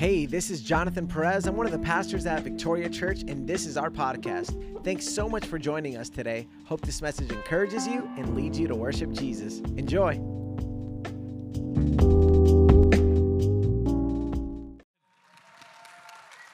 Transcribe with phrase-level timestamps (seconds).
[0.00, 1.44] Hey, this is Jonathan Perez.
[1.46, 4.82] I'm one of the pastors at Victoria Church, and this is our podcast.
[4.82, 6.48] Thanks so much for joining us today.
[6.64, 9.60] Hope this message encourages you and leads you to worship Jesus.
[9.76, 10.12] Enjoy.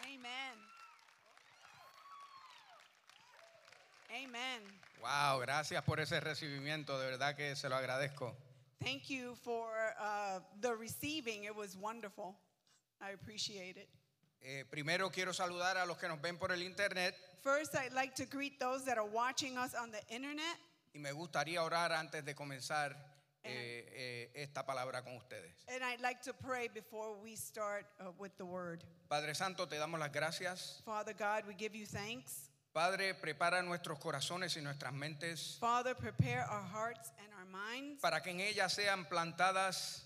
[0.02, 0.56] Amen.
[4.10, 4.60] Amen.
[5.00, 8.34] Wow, gracias por ese recibimiento, de verdad que se lo agradezco.
[8.82, 9.68] Thank you for
[10.00, 11.44] uh, the receiving.
[11.44, 12.34] It was wonderful.
[13.00, 13.88] I appreciate it.
[14.42, 18.14] Eh, primero quiero saludar a los que nos ven por el internet First, I'd like
[18.16, 20.58] to greet those that are watching us on the internet.
[20.94, 22.96] y me gustaría orar antes de comenzar
[23.44, 25.52] eh, eh, esta palabra con ustedes.
[25.68, 28.82] And I'd like to pray before we start uh, with the word.
[29.08, 30.82] Padre Santo, te damos las gracias.
[30.84, 32.50] Father God, we give you thanks.
[32.72, 38.20] Padre, prepara nuestros corazones y nuestras mentes Father, prepare our hearts and our minds para
[38.20, 40.02] que en ellas sean plantadas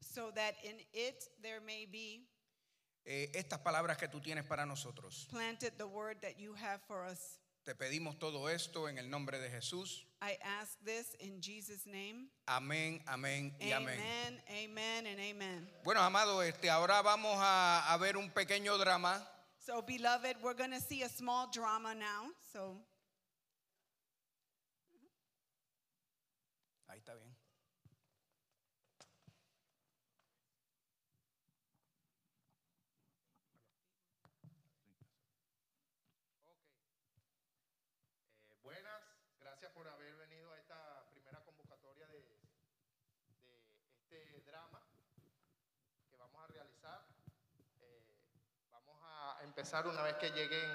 [0.00, 2.26] so that in it there may be
[3.04, 5.26] eh, estas palabras que tú tienes para nosotros.
[5.30, 7.38] planted the word that you have for us.
[7.64, 10.06] Te pedimos todo esto en el nombre de Jesús.
[10.22, 12.30] I ask this in Jesus' name.
[12.46, 13.98] Amén, amén y amén.
[14.00, 15.68] Amen, amen, and amen.
[15.84, 19.22] Bueno, amado, este, ahora vamos a, a ver un pequeño drama.
[19.58, 22.30] So, beloved, we're going to see a small drama now.
[22.52, 22.80] So,
[26.88, 27.36] Ahí está bien.
[38.50, 39.02] Eh, buenas,
[39.40, 42.20] gracias por haber venido a esta primera convocatoria de,
[43.38, 44.82] de este drama
[46.10, 47.06] que vamos a realizar.
[47.80, 48.12] Eh,
[48.72, 50.68] vamos a empezar una vez que lleguen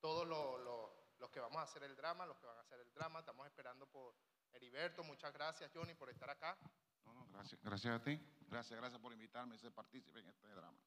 [0.00, 2.80] todos los, los- los que vamos a hacer el drama, los que van a hacer
[2.80, 3.20] el drama.
[3.20, 4.16] Estamos esperando por
[4.52, 5.04] Heriberto.
[5.04, 6.58] Muchas gracias, Johnny, por estar acá.
[7.04, 8.20] No, no, gracias, gracias a ti.
[8.48, 10.78] Gracias, gracias por invitarme a ser partícipe en este drama.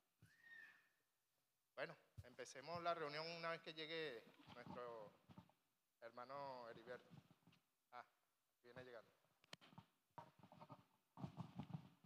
[1.75, 1.95] Bueno,
[2.25, 4.21] empecemos la reunión una vez que llegue
[4.53, 5.13] nuestro
[6.01, 7.11] hermano Heriberto.
[8.63, 9.09] Viene llegando.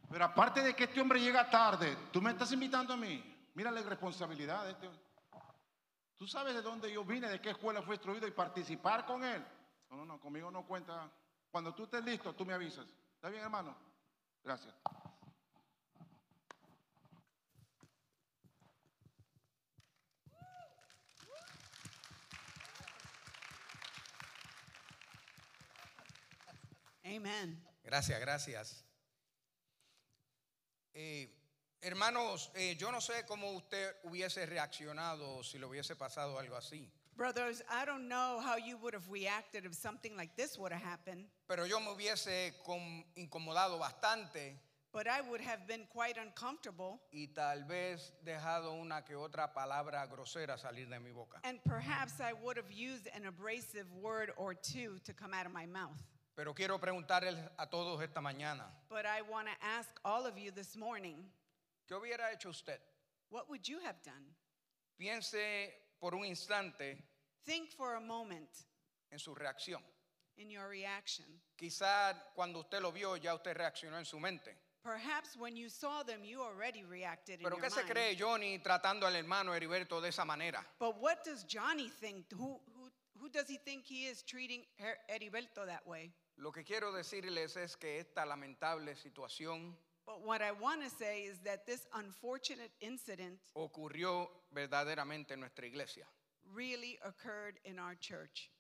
[0.10, 3.50] Pero aparte de que este hombre llega tarde, tú me estás invitando a mí.
[3.54, 4.90] Mira la irresponsabilidad de este.
[6.18, 9.46] Tú sabes de dónde yo vine, de qué escuela fue instruido y participar con él.
[9.90, 11.12] No, no, no, conmigo no cuenta.
[11.52, 12.86] Cuando tú estés listo, tú me avisas.
[13.16, 13.76] ¿Está bien, hermano?
[14.44, 14.74] Gracias.
[27.06, 27.62] Amen.
[27.84, 28.84] Gracias, gracias.
[30.94, 31.30] Eh,
[31.82, 36.90] hermanos, eh, yo no sé cómo usted hubiese reaccionado si le hubiese pasado algo así,
[37.18, 40.82] Brothers, I don't know how you would have reacted if something like this would have
[40.84, 44.58] happened, pero yo me hubiese com- incomodado bastante
[44.92, 50.06] but I would have been quite uncomfortable y tal vez dejado una que otra palabra
[50.08, 51.40] grosera salir de mi boca.
[51.44, 55.52] and perhaps I would have used an abrasive word or two to come out of
[55.54, 56.02] my mouth.
[56.36, 60.52] Pero quiero preguntarles a todos esta mañana, But I want to ask all of you
[60.52, 61.24] this morning,
[61.88, 62.80] ¿qué hubiera hecho usted?
[63.30, 64.36] what would you have done?
[65.00, 66.98] Piense por un instante
[67.46, 68.50] Think for a moment
[69.12, 69.82] en su reacción.
[70.38, 71.26] in your reaction.
[71.58, 74.54] Quizá cuando usted lo vio ya usted reaccionó en su mente.
[74.84, 77.92] Perhaps when you saw them, you already reacted in Pero your ¿qué se mind.
[77.92, 80.64] cree Johnny tratando al hermano Heriberto de esa manera?
[80.80, 82.26] But what does Johnny think?
[82.34, 86.12] Who, who, who does he think he is treating Her- Heriberto that way?
[86.38, 91.24] Lo que quiero decirles es que esta lamentable situación But what I want to say
[91.26, 96.06] is that this unfortunate incident ocurrió verdaderamente en nuestra iglesia.
[96.54, 98.52] really occurred in our church.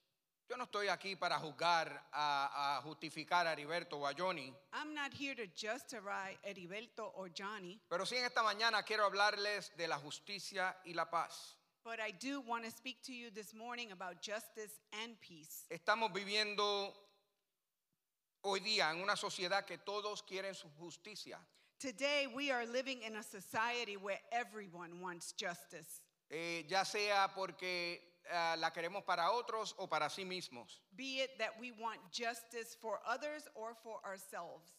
[0.49, 4.93] Yo no estoy aquí para juzgar, a, a justificar a Heriberto o a Johnny, I'm
[4.95, 9.87] not here to justify Heriberto or Johnny, pero sí en esta mañana quiero hablarles de
[9.87, 11.55] la justicia y la paz.
[11.83, 15.65] but I do want to speak to you this morning about justice and peace.
[15.69, 16.91] Estamos viviendo
[18.45, 21.39] hoy día en una sociedad que todos quieren su justicia.
[21.79, 26.01] Today, we are living in a society where everyone wants justice,
[26.31, 27.99] Eh, ya sea porque
[28.31, 30.81] ah, la queremos para otros o para sí mismos.
[30.95, 34.71] be it that we want justice for others or for ourselves.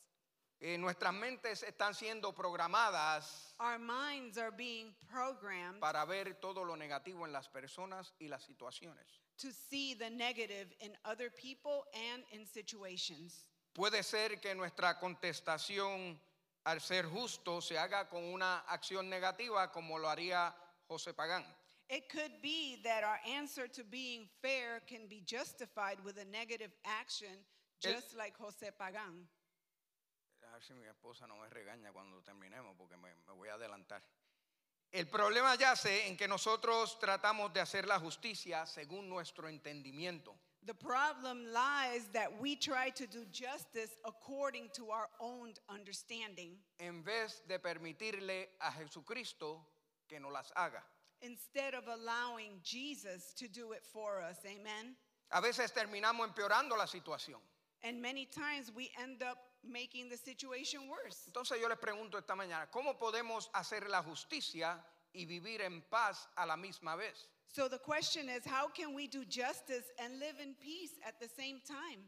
[0.58, 6.76] Eh, nuestras mentes están siendo programadas Our minds are being programmed para ver todo lo
[6.76, 9.20] negativo en las personas y las situaciones.
[9.38, 13.44] to see the negative in other people and in situations.
[13.76, 16.18] Puede ser que nuestra contestación
[16.64, 20.54] al ser justo se haga con una acción negativa como lo haría
[20.88, 21.44] José Pagán.
[21.90, 26.72] It could be that our answer to being fair can be justified with a negative
[26.84, 27.44] action,
[27.82, 29.28] El- just like José Pagan.
[30.48, 33.54] A ver si mi esposa no me regaña cuando terminemos porque me, me voy a
[33.56, 34.02] adelantar.
[34.90, 40.34] El problema yace en que nosotros tratamos de hacer la justicia según nuestro entendimiento.
[40.66, 47.04] The problem lies that we try to do justice according to our own understanding en
[47.04, 49.60] vez de permitirle a Jesucristo
[50.08, 50.82] que nos las haga.
[51.22, 54.38] instead of allowing Jesus to do it for us.
[54.44, 54.94] Amen.
[55.32, 57.40] A veces terminamos empeorando la situación.
[57.82, 61.28] And many times we end up making the situation worse.
[61.28, 64.78] Entonces yo les pregunto esta mañana, ¿cómo podemos hacer la justicia
[65.16, 67.26] y vivir en paz a la misma vez?
[67.48, 71.28] So the question is how can we do justice and live in peace at the
[71.28, 72.00] same time?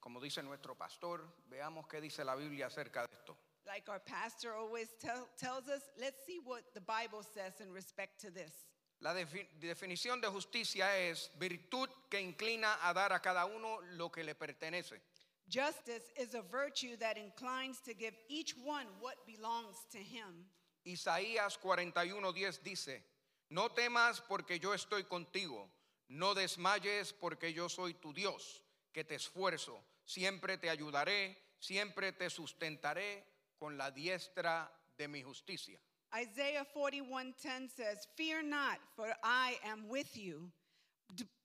[0.00, 1.20] Como dice nuestro pastor,
[1.50, 3.36] veamos qué dice la Biblia acerca de esto.
[3.66, 8.20] Like our pastor always tell, tells us, let's see what the Bible says in respect
[8.20, 8.52] to this.
[9.00, 14.08] La defi- definición de justicia es virtud que inclina a dar a cada uno lo
[14.08, 15.00] que le pertenece.
[15.48, 20.46] Justice is a virtue that inclines to give each one what belongs to him.
[20.86, 23.04] Isaías 41:10 dice,
[23.48, 25.68] no temas porque yo estoy contigo,
[26.08, 28.62] no desmayes porque yo soy tu Dios,
[28.92, 33.24] que te esfuerzo, siempre te ayudaré, siempre te sustentaré
[33.58, 35.80] con la diestra de mi justicia.
[36.14, 40.52] Isaiah 41:10 says, "Fear not, for I am with you.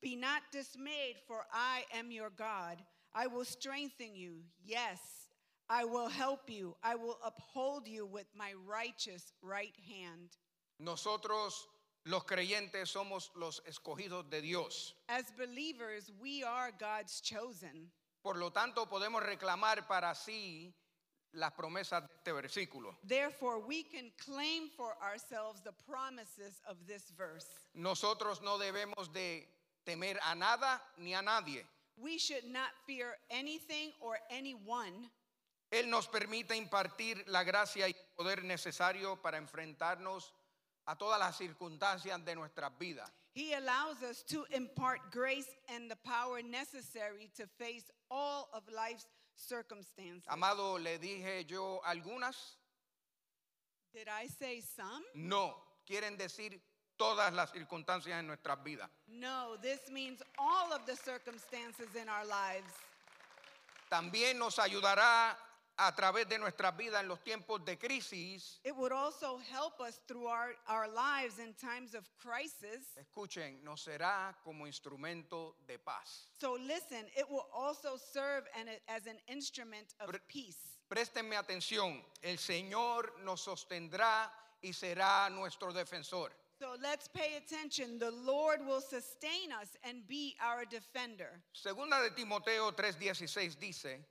[0.02, 2.78] Be not dismayed, for I am your God.
[3.14, 4.44] I will strengthen you.
[4.64, 5.21] Yes,
[5.72, 6.76] I will help you.
[6.84, 10.36] I will uphold you with my righteous right hand."
[10.80, 11.70] Nosotros
[12.06, 14.94] los creyentes somos los escogidos de Dios.
[15.08, 17.90] As believers, we are God's chosen.
[18.22, 20.74] Por lo tanto, podemos reclamar para sí
[21.34, 22.98] las promesas de este versículo.
[23.04, 27.48] Therefore, we can claim for ourselves the promises of this verse.
[27.74, 29.48] Nosotros no debemos de
[29.86, 31.64] temer a nada ni a nadie.
[31.96, 35.10] We should not fear anything or anyone.
[35.72, 40.34] Él nos permite impartir la gracia y el poder necesario para enfrentarnos
[40.86, 43.10] a todas las circunstancias de nuestras vidas.
[43.34, 49.08] He allows us to impart grace and the power necessary to face all of life's
[49.36, 50.28] circumstances.
[50.28, 52.58] Amado, le dije yo algunas,
[53.94, 55.06] Did I say some?
[55.16, 55.56] no,
[55.88, 56.60] quieren decir
[56.98, 58.90] todas las circunstancias en nuestras vidas.
[59.08, 62.74] No, this means all of the circumstances in our lives.
[63.90, 65.38] También nos ayudará
[65.78, 68.60] a través de nuestras vidas en los tiempos de crisis.
[68.64, 72.96] It would also help us through our, our lives in times of crisis.
[72.98, 76.28] Escuchen, nos será como instrumento de paz.
[76.40, 80.78] So listen, it will also serve an, as an instrument of Pre- peace.
[80.90, 84.30] Préstenme atención, el Señor nos sostendrá
[84.62, 86.32] y será nuestro defensor.
[86.60, 87.98] So let's pay attention.
[87.98, 91.42] The Lord will sustain us and be our defender.
[91.54, 94.06] Segunda de Timoteo 3:16 dice,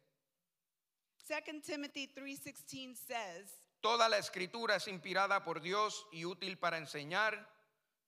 [1.30, 7.48] 2 Timothy 3:16 says, Toda la escritura es inspirada por Dios y útil para enseñar,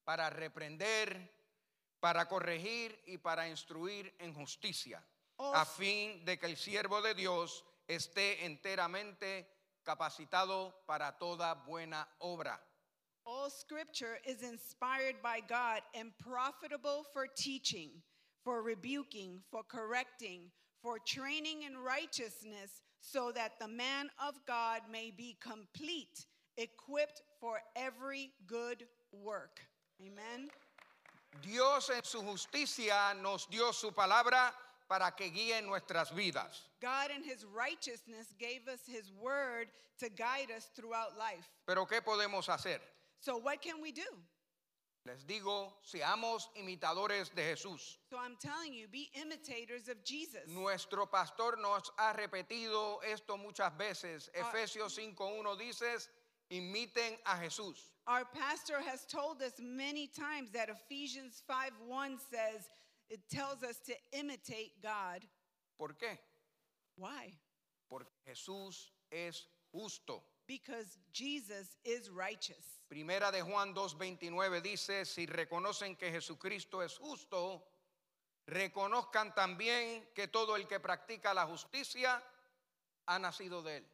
[0.05, 1.31] para reprender,
[2.01, 7.15] para corregir y para instruir en justicia, Oh, a fin de que el siervo de
[7.15, 9.49] Dios esté enteramente
[9.85, 12.61] capacitado para toda buena obra.
[13.25, 18.03] All scripture is inspired by God and profitable for teaching,
[18.43, 20.51] for rebuking, for correcting,
[20.83, 26.27] for training in righteousness, so that the man of God may be complete,
[26.57, 29.61] equipped for every good work.
[30.01, 30.49] Amen.
[31.41, 34.53] Dios en su justicia nos dio su palabra
[34.89, 36.69] para que guíe nuestras vidas.
[36.81, 39.69] God in his righteousness gave us his word
[39.99, 41.49] to guide us throughout life.
[41.67, 42.79] Pero ¿qué podemos hacer?
[43.21, 44.03] So, what can we do?
[45.05, 47.99] Les digo, seamos imitadores de Jesús.
[48.09, 50.49] So, I'm telling you, be imitators of Jesus.
[50.49, 54.31] Nuestro pastor nos ha repetido esto muchas veces.
[54.37, 54.41] Ah.
[54.41, 56.09] Efesios 5.1 dice,
[56.53, 57.91] imiten a Jesús.
[58.07, 62.71] Our pastor has told us many times that Ephesians 5:1 says
[63.09, 65.27] it tells us to imitate God.
[65.79, 66.19] ¿Por qué?
[66.97, 67.33] Why?
[67.91, 70.23] Porque Jesús es justo.
[70.47, 72.82] Because Jesus is righteous.
[72.93, 77.67] Primera de Juan 2.29 dice, si reconocen que Jesucristo es justo,
[78.47, 82.23] reconozcan también que todo el que practica la justicia
[83.07, 83.87] ha nacido de él.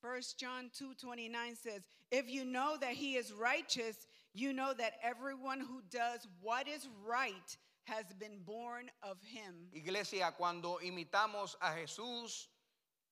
[0.00, 1.82] 1 John 2:29 says,
[2.12, 6.86] "If you know that he is righteous, you know that everyone who does what is
[7.04, 7.58] right
[7.88, 12.48] has been born of him." Iglesia, cuando imitamos a Jesús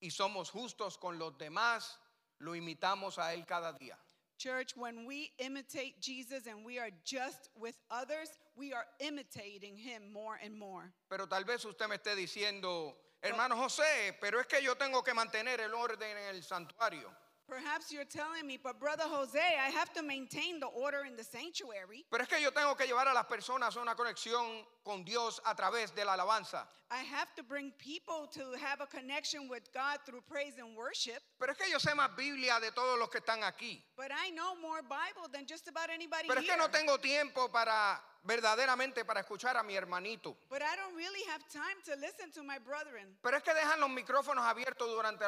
[0.01, 1.99] y somos justos con los demás,
[2.39, 3.99] lo imitamos a Él cada día.
[4.39, 10.13] Church, when we imitate Jesus and we are just with others, we are imitating him
[10.13, 10.93] more and more.
[11.11, 15.13] Pero tal vez usted me esté diciendo, hermano José, pero es que yo tengo que
[15.13, 17.11] mantener el orden en el santuario.
[17.49, 21.25] Perhaps you're telling me, but Brother Jose, I have to maintain the order in the
[21.25, 22.05] sanctuary.
[22.11, 25.41] Pero es que yo tengo que llevar a las personas a una conexión con Dios
[25.47, 26.67] a través de la alabanza.
[26.91, 31.23] I have to bring people to have a connection with God through praise and worship.
[31.39, 33.83] Pero es que yo sé más Biblia de todos los que están aquí.
[33.97, 36.55] But I know more Bible than just about anybody Pero es here.
[36.55, 40.37] que no tengo tiempo para verdaderamente para escuchar a mi hermanito.
[40.51, 43.17] But I don't really have time to listen to my brethren.
[43.23, 45.25] Pero es que dejan los micrófonos abiertos durante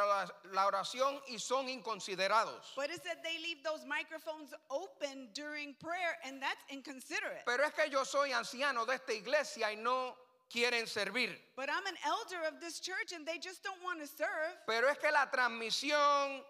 [0.53, 2.75] la oración y son inconsiderados.
[2.77, 7.45] But it said they leave those microphones open during prayer, and that's inconsiderate.
[7.47, 10.15] Pero es que yo soy anciano de esta iglesia y no
[10.53, 11.35] quieren servir.
[11.57, 14.59] But I'm an elder of this church, and they just don't want to serve.
[14.67, 16.45] Pero es que la transmisión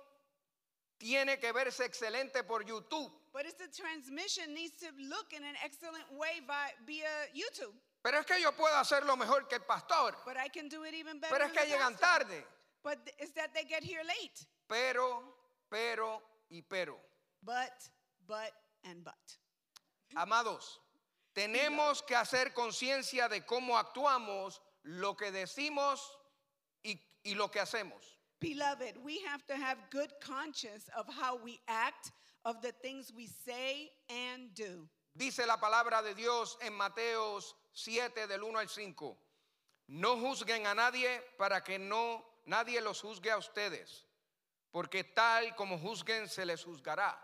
[0.98, 3.12] tiene que verse excelente por YouTube.
[3.32, 7.74] But it's the transmission needs to look in an excellent way via, via YouTube.
[8.02, 10.16] Pero es que yo puedo hacerlo mejor que el pastor.
[10.26, 11.36] But I can do it even better.
[11.36, 12.24] Pero es than que the llegan pastor.
[12.26, 12.44] tarde.
[12.82, 14.46] But it's that they get here late.
[14.68, 15.22] Pero,
[15.70, 16.96] pero y pero.
[17.44, 17.88] But,
[18.26, 18.52] but,
[18.84, 19.14] and but.
[20.16, 20.78] Amados,
[21.36, 26.00] tenemos que hacer conciencia de cómo actuamos, lo que decimos
[26.84, 28.18] y, y lo que hacemos.
[28.40, 32.10] Beloved, we have to have good conscience of how we act,
[32.44, 34.88] of the things we say and do.
[35.14, 39.18] Dice la palabra de Dios en Mateos 7 del 1 al 5.
[39.88, 44.06] No juzguen a nadie para que no nadie los juzgue a ustedes,
[44.70, 47.18] porque tal como juzguen se les juzgará,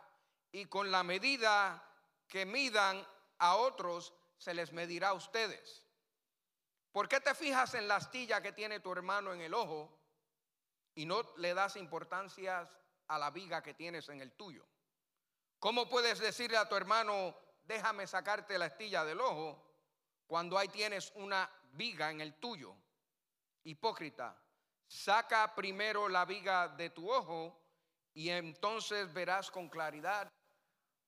[0.52, 1.82] y con la medida
[2.28, 3.06] que midan
[3.38, 5.85] a otros se les medirá a ustedes.
[6.92, 9.96] ¿Por qué te fijas en la astilla que tiene tu hermano en el ojo
[10.94, 12.68] y no le das importancia
[13.06, 14.66] a la viga que tienes en el tuyo?
[15.66, 19.61] ¿Cómo puedes decirle a tu hermano, déjame sacarte la astilla del ojo,
[20.28, 22.76] cuando ahí tienes una viga en el tuyo?
[23.64, 24.40] Hipócrita,
[24.87, 27.61] saca primero la viga de tu ojo
[28.14, 30.30] y entonces verás con claridad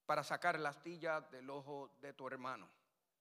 [0.07, 2.69] para sacar la astilla del ojo de tu hermano.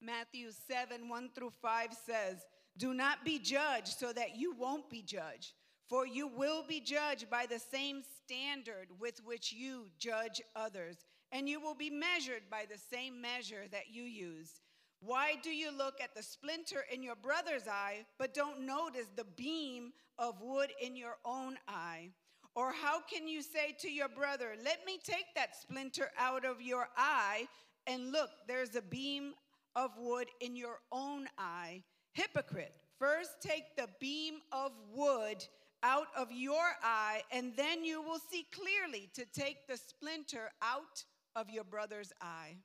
[0.00, 2.44] Matthew 7 1 through 5 says,
[2.76, 5.54] Do not be judged so that you won't be judged.
[5.88, 11.48] For you will be judged by the same standard with which you judge others, and
[11.48, 14.60] you will be measured by the same measure that you use.
[15.00, 19.26] Why do you look at the splinter in your brother's eye, but don't notice the
[19.36, 22.10] beam of wood in your own eye?
[22.54, 26.60] Or how can you say to your brother, Let me take that splinter out of
[26.60, 27.46] your eye,
[27.86, 29.34] and look, there's a beam
[29.76, 31.84] of wood in your own eye?
[32.12, 35.44] Hypocrite, first take the beam of wood
[35.84, 41.04] out of your eye, and then you will see clearly to take the splinter out
[41.38, 42.56] of your brother's eye.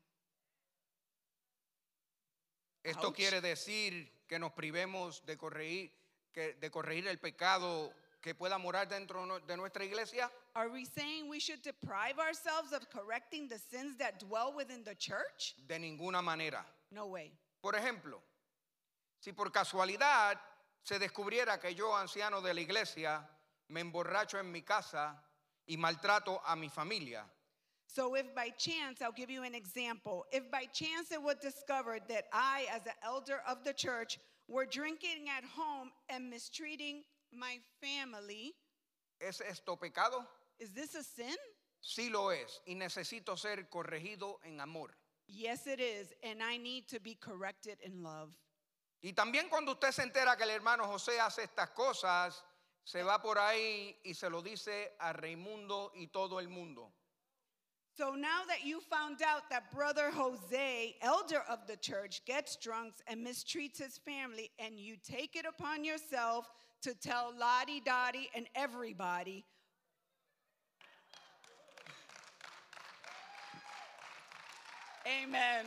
[2.83, 3.15] Esto Ouch.
[3.15, 5.91] quiere decir que nos privemos de corregir,
[6.33, 10.29] que, de corregir el pecado que pueda morar dentro de nuestra iglesia.
[10.55, 14.95] Are we saying we should deprive ourselves of correcting the sins that dwell within the
[14.95, 15.55] church?
[15.67, 16.65] De ninguna manera.
[16.91, 17.31] No way.
[17.61, 18.21] Por ejemplo,
[19.19, 20.39] si por casualidad
[20.83, 23.29] se descubriera que yo, anciano de la iglesia,
[23.69, 25.21] me emborracho en mi casa
[25.65, 27.25] y maltrato a mi familia,
[27.93, 30.25] So, if by chance, I'll give you an example.
[30.31, 34.65] If by chance it was discovered that I, as an elder of the church, were
[34.65, 38.55] drinking at home and mistreating my family,
[39.21, 40.25] ¿es esto pecado?
[40.59, 41.37] is this a sin?
[41.81, 44.89] Sí lo es y necesito ser corregido en amor.
[45.27, 46.13] Yes, it is.
[46.23, 48.31] And I need to be corrected in love.
[49.03, 52.43] Y también cuando usted se entera que el hermano José hace estas cosas,
[52.83, 56.91] se va por ahí y se lo dice a Raimundo y todo el mundo.
[57.95, 62.95] So now that you found out that Brother Jose, elder of the church, gets drunk
[63.07, 66.49] and mistreats his family, and you take it upon yourself
[66.81, 69.45] to tell Lottie Dottie and everybody,
[75.05, 75.65] Amen.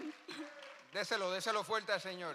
[0.95, 2.35] Déselo, déselo fuerte al Señor.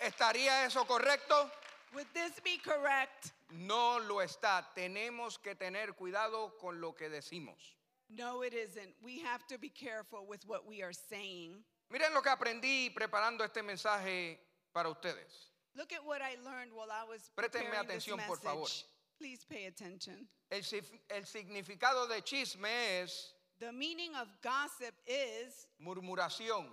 [0.00, 1.50] ¿Estaría eso correcto?
[1.94, 3.32] Would this be correct?
[3.52, 4.64] No lo está.
[4.74, 7.76] Tenemos que tener cuidado con lo que decimos.
[8.16, 8.94] No, it isn't.
[9.02, 11.64] We have to be careful with what we are saying.
[11.90, 14.38] Miren lo que aprendí preparando este mensaje
[14.72, 15.50] para ustedes.
[15.76, 18.60] Look at what I learned while I was preparing this atención, por favor.
[18.62, 18.84] message.
[19.18, 20.26] Please pay attention.
[20.50, 26.66] El, sif- el significado de chisme es The meaning of gossip is murmuración.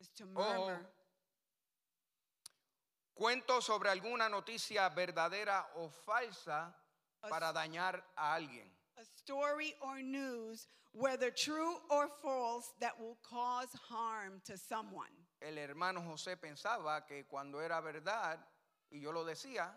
[0.00, 0.78] is to murmur.
[3.14, 6.74] Cuento sobre alguna noticia verdadera o falsa
[7.28, 8.70] para dañar a alguien.
[8.98, 15.12] A story or news, whether true or false, that will cause harm to someone.
[15.40, 18.38] El hermano José pensaba que cuando era verdad,
[18.90, 19.68] y yo lo decía,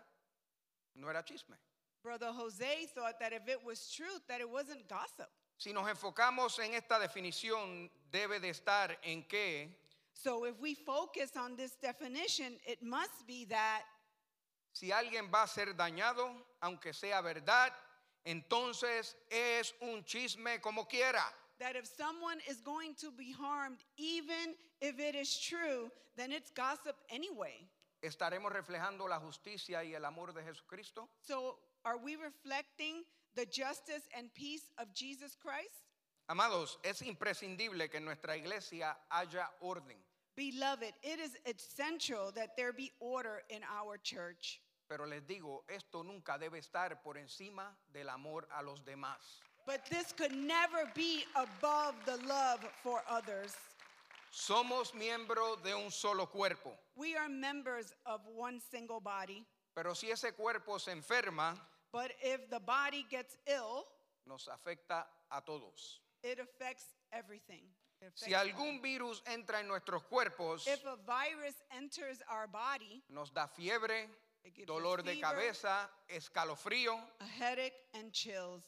[0.94, 1.56] no era chisme.
[2.02, 5.28] Brother Jose thought that if it was truth, that it wasn't gossip.
[5.58, 9.68] Si nos enfocamos en esta definición, debe de estar en que
[10.12, 13.82] So if we focus on this definition, it must be that
[14.72, 16.30] si alguien va a ser dañado,
[16.62, 17.72] aunque sea verdad,
[18.26, 21.22] entonces es un chisme como quiera.
[21.58, 26.50] that if someone is going to be harmed, even if it is true, then it's
[26.50, 27.66] gossip anyway.
[28.02, 31.08] ¿Estaremos reflejando la justicia y el amor de Jesucristo?
[31.26, 33.04] So are we reflecting
[33.34, 35.80] the justice and peace of Jesus Christ?
[36.28, 39.96] Amados, es imprescindible que en nuestra iglesia haya orden,
[40.36, 44.60] Beloved, it is essential that there be order in our church.
[44.88, 49.18] Pero les digo, esto nunca debe estar por encima del amor a los demás.
[49.66, 53.54] But this could never be above the love for others.
[54.30, 60.10] Somos miembros de un solo cuerpo, We are members of one single body, pero si
[60.10, 61.58] ese cuerpo se enferma,
[61.90, 63.86] but if the body gets ill,
[64.26, 66.00] nos afecta a todos.
[66.22, 67.62] it affects everything.
[68.02, 73.30] It Si algún virus entra en nuestros cuerpos, If a virus enters our body, nos
[73.30, 74.06] da fiebre,
[74.66, 76.98] dolor de cabeza, escalofrío.
[77.20, 78.62] a headache, and chills.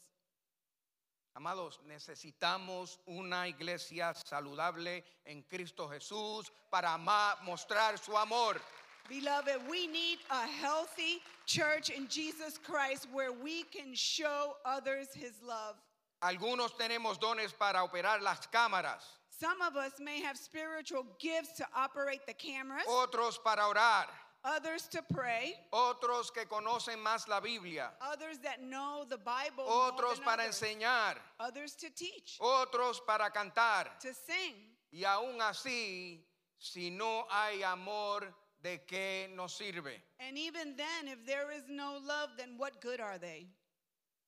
[1.36, 8.60] Amados, necesitamos una iglesia saludable en Cristo Jesús para mostrar su amor.
[9.08, 15.40] Beloved, we need a healthy church in Jesus Christ where we can show others his
[15.42, 15.76] love.
[16.20, 19.02] Algunos tenemos dones para operar las cámaras,
[19.38, 24.06] Some of us may have spiritual gifts to operate the cameras, otros para orar,
[24.44, 30.22] others to pray, otros que conocen más la Biblia, others that know the Bible, otros
[30.24, 33.98] para others, enseñar, others to teach, otros para cantar.
[34.00, 34.54] to sing.
[34.92, 36.20] Y aún así,
[36.58, 40.00] si no hay amor, ¿de qué nos sirve?
[40.18, 43.48] And even then, if there is no love, then what good are they?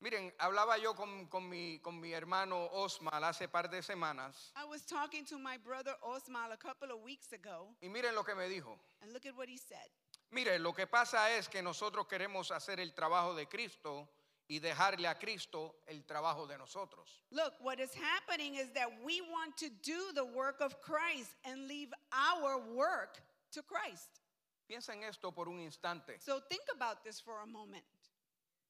[0.03, 4.65] Miren, hablaba yo con, con mi, con mi hermano Osmal hace par de semanas I
[4.65, 8.35] was talking to my brother Osmal a couple of weeks ago, y miren lo que
[8.35, 8.79] me dijo.
[9.03, 9.91] and look at what he said.
[10.33, 14.09] Mire, lo que pasa es que nosotros queremos hacer el trabajo de Cristo
[14.49, 17.21] y dejarle a Cristo el trabajo de nosotros.
[17.31, 21.69] Look, what is happening is that we want to do the work of Christ and
[21.69, 23.21] leave our work
[23.53, 24.21] to Christ.
[24.69, 26.15] Piensa en esto por un instante.
[26.21, 27.85] So think about this for a moment.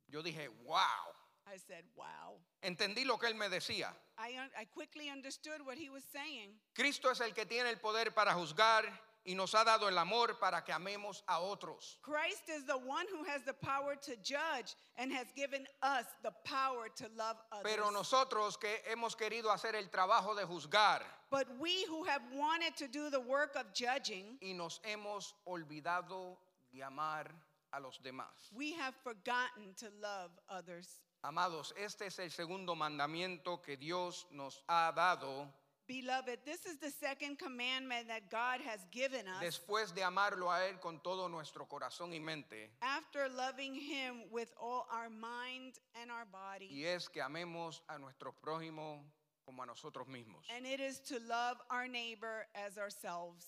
[0.09, 1.15] Yo dije, wow.
[1.47, 2.39] I said, wow.
[2.63, 3.93] Entendí lo que él me decía.
[4.19, 6.51] I, un- I quickly understood what he was saying.
[6.75, 8.85] Cristo es el que tiene el poder para juzgar
[9.27, 11.97] y nos ha dado el amor para que amemos a otros.
[12.03, 16.31] Christ is the one who has the power to judge and has given us the
[16.45, 17.65] power to love others.
[17.75, 22.77] Pero nosotros que hemos querido hacer el trabajo de juzgar but we who have wanted
[22.77, 26.37] to do the work of judging, y nos hemos olvidado
[26.73, 27.27] de amar
[27.73, 28.51] a los demás.
[28.55, 30.99] we have forgotten to love others.
[31.23, 35.53] Amados, este es el segundo mandamiento que Dios nos ha dado
[35.91, 40.65] Beloved, this is the second commandment that God has given us después de amarlo a
[40.69, 42.71] Él con todo nuestro corazón y mente.
[42.81, 46.69] after loving Him with all our mind and our body.
[46.71, 49.03] Y es que amemos a nuestro prójimo
[49.45, 50.47] como a nosotros mismos.
[50.57, 53.45] And it is to love our neighbor as ourselves.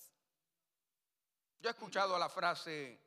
[1.61, 2.97] Yo he escuchado la frase,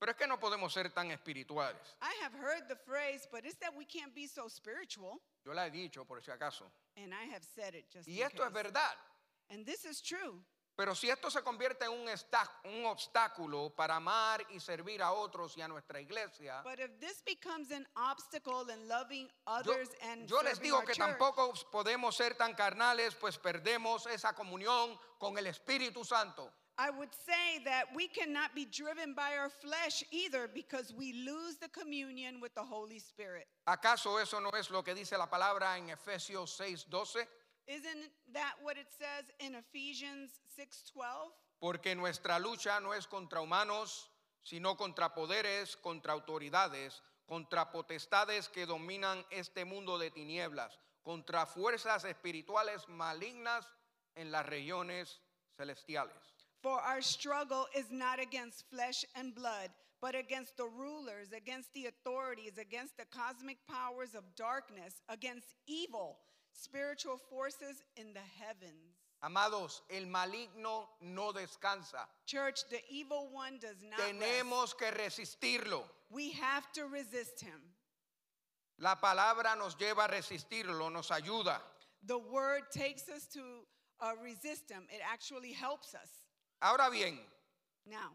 [0.00, 1.76] pero es que no podemos ser tan espirituales.
[2.00, 5.20] I have heard the phrase, but it's that we can't be so spiritual.
[5.44, 6.64] Yo la he dicho por si acaso.
[6.96, 8.62] And I have said it just Y in esto es case.
[8.64, 8.94] verdad.
[9.50, 10.42] And this is true.
[10.76, 15.12] Pero si esto se convierte en un, esta- un obstáculo para amar y servir a
[15.12, 19.90] otros y a nuestra iglesia, But if this becomes an obstacle in loving yo, others
[20.00, 24.06] and yo les serving digo our que church, tampoco podemos ser tan carnales, pues perdemos
[24.06, 26.50] esa comunión con el Espíritu Santo.
[26.80, 31.56] I would say that we cannot be driven by our flesh either because we lose
[31.60, 33.46] the communion with the Holy Spirit.
[33.68, 37.26] ¿Acaso eso no es lo que dice la palabra en Efesios 6:12?
[37.66, 41.30] Isn't that what it says in Ephesians 6:12?
[41.60, 44.08] Porque nuestra lucha no es contra humanos,
[44.42, 52.04] sino contra poderes, contra autoridades, contra potestades que dominan este mundo de tinieblas, contra fuerzas
[52.04, 53.66] espirituales malignas
[54.14, 55.20] en las regiones
[55.58, 56.29] celestiales.
[56.62, 59.70] For our struggle is not against flesh and blood,
[60.00, 66.18] but against the rulers, against the authorities, against the cosmic powers of darkness, against evil
[66.52, 68.96] spiritual forces in the heavens.
[69.22, 72.06] Amados, el maligno no descansa.
[72.26, 74.14] Church, the evil one does not rest.
[74.14, 75.82] Tenemos que resistirlo.
[76.10, 77.60] We have to resist him.
[78.78, 81.58] La palabra nos lleva a resistirlo, nos ayuda.
[82.06, 83.40] The word takes us to
[84.00, 84.84] uh, resist him.
[84.88, 86.19] It actually helps us.
[86.60, 87.18] Ahora bien,
[87.86, 88.12] Now,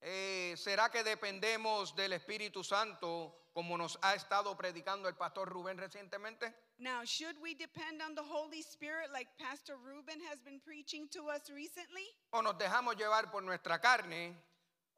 [0.00, 5.78] eh, ¿será que dependemos del Espíritu Santo como nos ha estado predicando el pastor Rubén
[5.78, 6.54] recientemente?
[6.78, 11.30] Now, should we depend on the Holy Spirit like Pastor Ruben has been preaching to
[11.30, 12.04] us recently?
[12.32, 14.36] ¿O nos dejamos llevar por nuestra carne,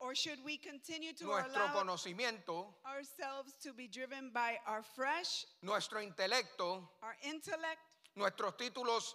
[0.00, 6.00] Or should we continue to nuestro conocimiento, ourselves to be driven by our flesh, nuestro
[6.00, 7.80] intelecto, our intellect,
[8.16, 9.14] nuestros títulos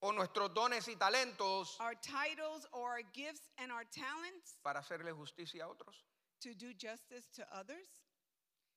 [0.00, 5.12] o nuestros dones y talentos our titles, or our gifts and our talents para hacerle
[5.12, 6.04] justicia a otros?
[6.40, 7.88] to do justice to others?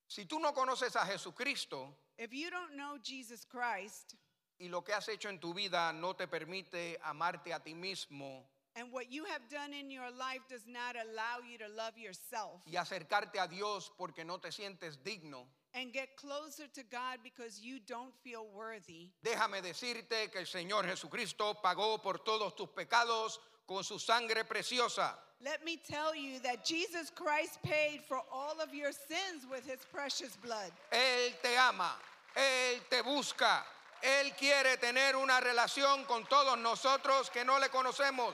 [0.07, 4.15] Si tú no conoces a Jesucristo If you don't know Jesus Christ
[4.59, 8.43] y lo que has hecho en tu vida no te permite amarte a ti mismo
[8.75, 12.61] and what you have done in your life does not allow you to love yourself
[12.65, 17.61] y acercarte a Dios porque no te sientes digno, and get closer to God because
[17.61, 23.39] you don't feel worthy, déjame decirte que el Señor Jesucristo pagó por todos tus pecados
[23.67, 25.13] con su sangre preciosa.
[25.43, 29.79] let me tell you that Jesus Christ paid for all of your sins with his
[29.91, 30.71] precious blood.
[30.91, 31.91] Él te ama,
[32.35, 33.63] Él te busca,
[34.03, 38.33] Él quiere tener una relación con todos nosotros que no le conocemos.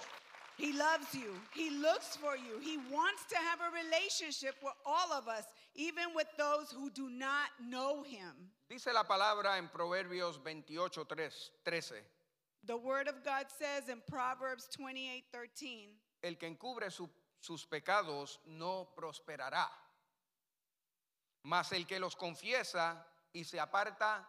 [0.57, 1.35] He loves you.
[1.53, 2.59] He looks for you.
[2.61, 5.43] He wants to have a relationship with all of us,
[5.77, 8.33] even with those who do not know him.
[8.69, 11.05] Dice la palabra en Proverbios 28,
[11.63, 11.97] 13.
[12.65, 15.89] The word of God says in Proverbs 28 13,
[16.23, 17.09] El que encubre su-
[17.39, 19.67] sus pecados no prosperará,
[21.43, 22.97] mas el que los confiesa
[23.33, 24.25] y se aparta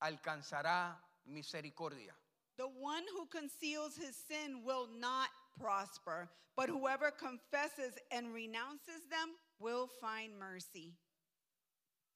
[0.00, 2.14] alcanzará misericordia.
[2.56, 5.28] the one who conceals his sin will not
[5.60, 10.94] prosper, but whoever confesses and renounces them will find mercy.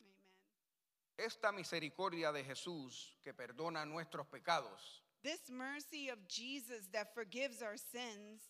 [0.01, 1.27] Amen.
[1.27, 7.77] Esta misericordia de Jesús que perdona nuestros pecados This mercy of Jesus that forgives our
[7.77, 8.43] sins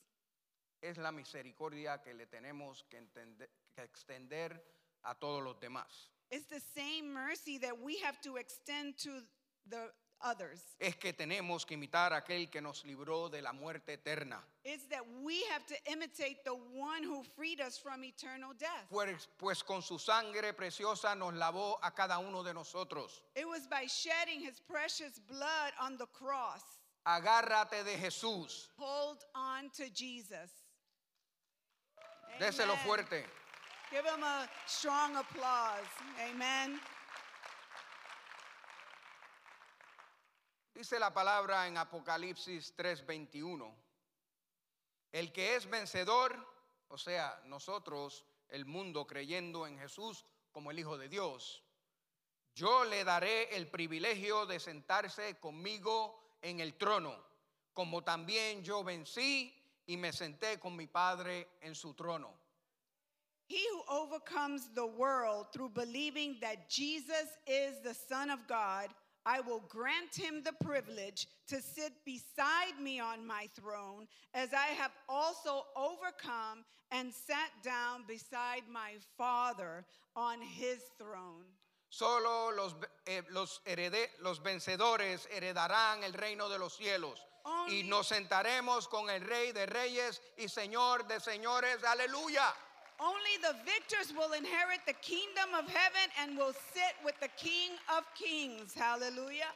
[0.83, 4.61] es la misericordia que le tenemos que, entender- que extender
[5.05, 6.09] a todos los demás.
[6.31, 9.22] is the same mercy that we have to extend to
[9.68, 10.61] the others.
[10.78, 14.42] Es que tenemos que imitar a aquel que nos libró de la muerte eterna.
[14.64, 18.88] It's that we have to imitate the one who freed us from eternal death.
[18.90, 23.22] Pues, pues con su sangre preciosa nos lavó a cada uno de nosotros.
[23.35, 26.62] It was by shedding his precious blood on the cross.
[27.06, 28.68] Agárrate de Jesús.
[28.78, 30.50] Hold on to Jesus.
[32.38, 32.87] Déselo Amen.
[32.87, 33.24] fuerte.
[33.90, 35.90] Give him a strong applause.
[36.30, 36.80] Amen.
[40.74, 43.74] Dice la palabra en Apocalipsis 3:21.
[45.12, 46.35] El que es vencedor,
[46.88, 51.62] o sea, nosotros, el mundo creyendo en Jesús como el Hijo de Dios,
[52.54, 57.22] yo le daré el privilegio de sentarse conmigo en el trono,
[57.74, 59.54] como también yo vencí
[59.87, 62.38] y me senté con mi Padre en su trono.
[63.48, 69.40] He who overcomes the world through believing that Jesus is the Son of God, I
[69.40, 74.92] will grant him the privilege to sit beside me on my throne, as I have
[75.08, 79.85] also overcome and sat down beside my Father
[80.16, 81.44] on his throne.
[81.88, 82.74] Solo los,
[83.06, 87.18] eh, los, herede- los vencedores heredarán el reino de los cielos.
[87.44, 91.82] Only- Y nos sentaremos con el Rey de Reyes y Señor de Señores.
[91.85, 92.54] Aleluya.
[93.02, 97.72] Only the victors will inherit the kingdom of heaven and will sit with the King
[97.90, 98.74] of kings.
[98.74, 99.50] Hallelujah.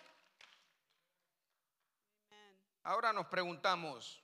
[2.27, 2.55] Amen.
[2.85, 4.19] Ahora nos preguntamos,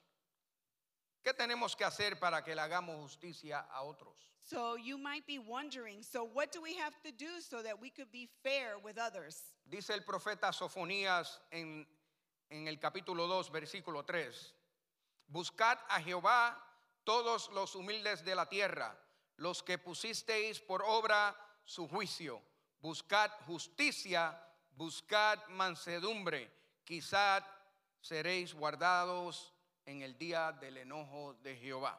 [1.23, 4.27] ¿qué tenemos que hacer para que le hagamos justicia a otros?
[4.45, 7.89] So you might be wondering so, what do we have to do so that we
[7.89, 9.41] could be fair with others?
[9.65, 11.87] Dice el profeta Sofonías en,
[12.51, 14.53] en el capítulo 2, versículo 3.
[15.31, 16.57] Buscad a Jehová
[17.05, 18.97] todos los humildes de la tierra,
[19.37, 22.41] los que pusisteis por obra su juicio.
[22.81, 24.37] Buscad justicia,
[24.75, 26.49] buscad mansedumbre,
[26.85, 27.45] quizá
[28.01, 29.53] seréis guardados
[29.85, 31.97] en el día del enojo de Jehová.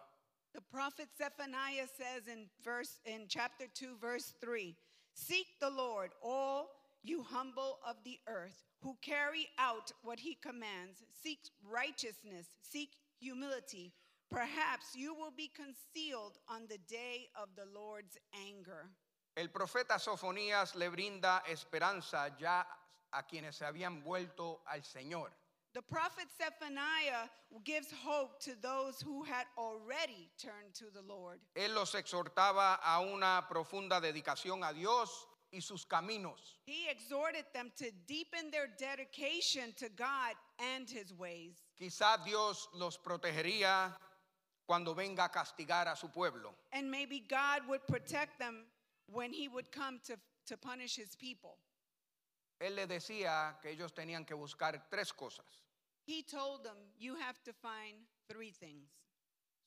[0.52, 4.76] The prophet Zephaniah says in verse in chapter 2 verse 3,
[5.14, 6.70] "Seek the Lord, all
[7.04, 11.02] you humble of the earth, who carry out what he commands.
[11.22, 13.92] Seek righteousness, seek humility.
[14.34, 18.90] Perhaps you will be concealed on the day of the Lord's anger."
[19.36, 22.64] El profeta Sofonías le brinda esperanza ya
[23.12, 25.30] a quienes se habían vuelto al Señor.
[25.72, 27.28] The prophet Zephaniah
[27.64, 31.40] gives hope to those who had already turned to the Lord.
[31.56, 36.58] Él los exhortaba a una profunda dedicación a Dios y sus caminos.
[36.66, 41.54] He exhorted them to deepen their dedication to God and his ways.
[41.76, 43.96] Quizá Dios los protegería
[44.66, 46.54] cuando venga a castigar a su pueblo.
[46.72, 48.66] And maybe God would protect them
[49.06, 51.58] when he would come to, to punish his people.
[52.60, 55.44] Él les decía que ellos tenían que buscar tres cosas.
[56.06, 57.96] He told them, You have to find
[58.28, 58.88] three things.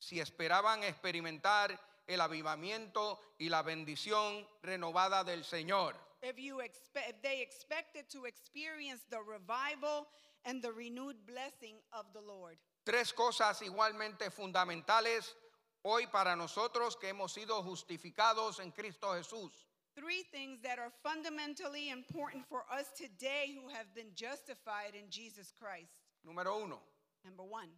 [0.00, 7.22] Si esperaban experimentar el avivamiento y la bendición renovada del Señor, If, you expect, if
[7.22, 10.08] they expected to experience the revival
[10.44, 12.56] and the renewed blessing of the Lord.
[12.88, 15.36] Tres cosas igualmente fundamentales
[15.82, 19.66] hoy para nosotros que hemos sido justificados en Cristo Jesús.
[19.94, 25.52] Three things that are fundamentally important for us today who have been justified in Jesus
[25.52, 25.92] Christ.
[26.24, 26.80] Número uno,
[27.26, 27.68] Number one,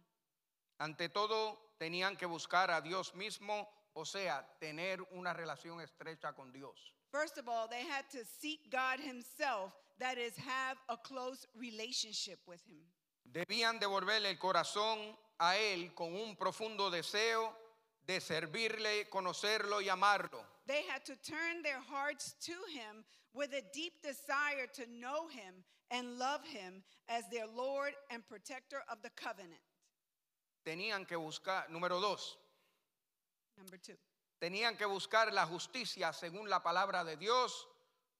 [0.79, 6.53] ante todo tenían que buscar a Dios mismo, o sea, tener una relación estrecha con
[6.53, 6.93] Dios.
[7.11, 12.39] first of all, they had to seek God Himself, that is, have a close relationship
[12.47, 12.85] with Him.
[13.23, 17.55] Debían devolverle el corazón a Él con un profundo deseo
[18.05, 20.45] de servirle, conocerlo y amarlo.
[20.67, 23.03] They had to turn their hearts to Him
[23.33, 28.83] with a deep desire to know Him and love Him as their Lord and protector
[28.89, 29.61] of the covenant.
[30.63, 32.37] Tenían que buscar, número dos,
[33.57, 33.97] Number two,
[34.39, 37.67] tenían que buscar la justicia según la palabra de Dios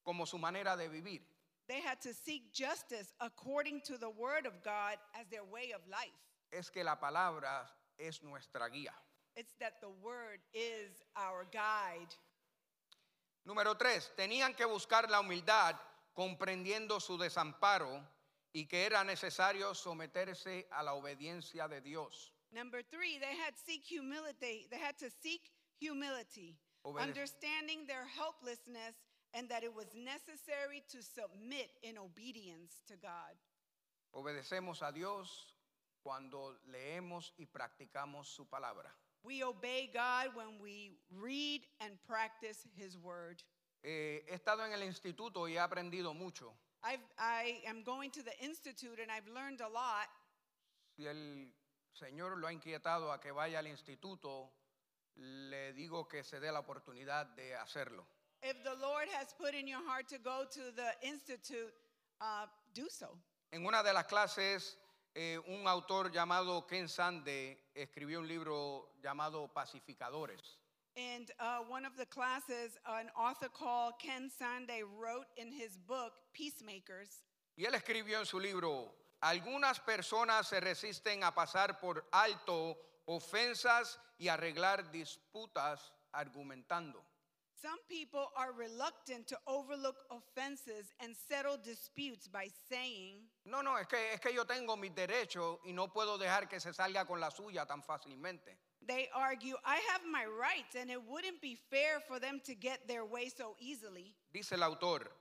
[0.03, 1.30] como su manera de vivir.
[1.71, 5.81] They had to seek justice according to the Word of God as their way of
[5.89, 6.11] life.
[6.51, 7.65] Es que la palabra
[7.97, 8.91] es nuestra guía.
[9.37, 12.13] It's that the Word is our guide.
[13.47, 15.75] Número tres, tenían que buscar la humildad
[16.13, 18.05] comprendiendo su desamparo
[18.53, 22.33] y que era necesario someterse a la obediencia de Dios.
[22.51, 24.67] Number three, they had seek humility.
[24.69, 28.95] They had to seek humility, Obede- understanding their helplessness
[29.33, 33.35] and that it was necessary to submit in obedience to God.
[34.13, 35.55] Obedecemos a Dios
[36.03, 38.91] cuando leemos y practicamos su palabra.
[39.23, 43.43] We obey God when we read and practice His Word.
[43.83, 46.53] Eh, he estado en el instituto y he aprendido mucho.
[46.83, 50.09] I've, I am going to the Institute and I've learned a lot.
[50.97, 51.53] Si el
[51.93, 54.51] Señor lo ha inquietado a que vaya al instituto,
[55.15, 58.05] le digo que se dé la oportunidad de hacerlo.
[58.43, 61.73] If the Lord has put in your heart to go to the Institute,
[62.19, 63.17] uh, do so.
[63.51, 64.77] En una de las clases,
[65.15, 70.57] eh, un autor llamado Ken Sande escribió un libro llamado Pacificadores.
[70.97, 76.13] And uh, one of the classes, an author called Ken Sande wrote in his book,
[76.33, 77.23] Peacemakers.
[77.55, 83.99] Y él escribió en su libro, algunas personas se resisten a pasar por alto ofensas
[84.17, 87.03] y arreglar disputas argumentando.
[87.61, 93.85] Some people are reluctant to overlook offenses and settle disputes by saying, No, no, es
[93.87, 97.19] que, es que yo tengo mis derechos y no puedo dejar que se salga con
[97.19, 98.57] la suya tan fácilmente.
[98.87, 102.87] they argue, I have my rights, and it wouldn't be fair for them to get
[102.87, 104.15] their way so easily.
[104.33, 105.11] Dice el autor,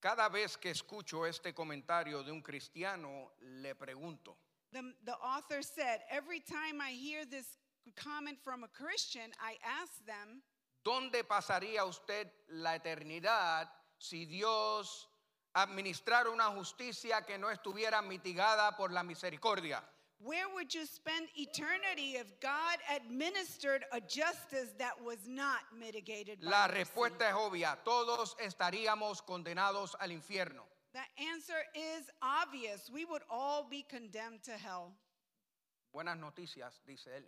[0.00, 4.34] cada vez que escucho este comentario de un cristiano, le pregunto,
[4.72, 7.58] The, the author said, Every time I hear this
[7.96, 10.40] comment from a Christian, I ask them,
[10.84, 15.08] ¿dónde pasaría usted la eternidad si Dios
[15.54, 19.82] administrara una justicia que no estuviera mitigada por la misericordia?
[20.22, 26.50] Where would you spend eternity if God administered a justice that was not mitigated by
[26.50, 26.80] La mercy?
[26.84, 30.66] respuesta es obvia, todos estaríamos condenados al infierno.
[30.92, 32.90] The answer is obvious.
[32.92, 34.92] We would all be condemned to hell.
[35.94, 37.24] Buenas noticias, dice él.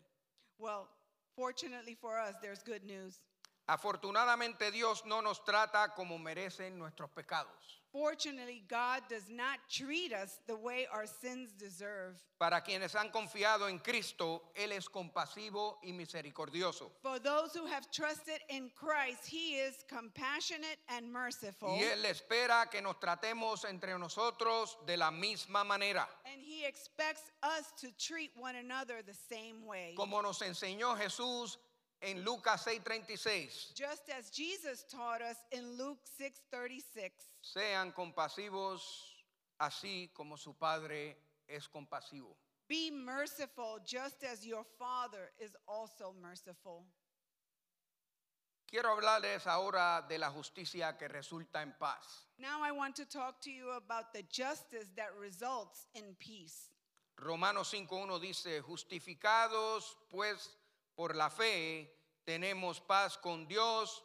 [0.58, 0.86] Well,
[1.34, 3.20] fortunately for us, there's good news.
[3.66, 7.82] Afortunadamente Dios no nos trata como merecen nuestros pecados.
[7.92, 12.16] Fortunately, God does not treat us the way our sins deserve.
[12.38, 16.90] Para quienes han confiado en Cristo, Él es compasivo y misericordioso.
[17.02, 21.76] For those who have trusted in Christ, He is compassionate and merciful.
[21.78, 26.08] Y Él espera que nos tratemos entre nosotros de la misma manera.
[26.24, 29.92] And He expects us to treat one another the same way.
[29.94, 31.58] Como nos enseñó Jesús
[32.02, 33.72] en Lucas 6:36.
[33.74, 37.12] Just as Jesus taught us in Luke 6:36.
[37.40, 38.82] Sean compasivos
[39.58, 42.36] así como su Padre es compasivo.
[42.68, 46.84] Be merciful just as your Father is also merciful.
[48.66, 52.26] Quiero hablarles ahora de la justicia que resulta en paz.
[52.38, 56.70] Now I want to talk to you about the justice that results in peace.
[57.18, 60.56] Romanos 5.1 dice, justificados pues
[60.96, 61.90] por la fe,
[62.26, 64.02] tenemos paz con Dios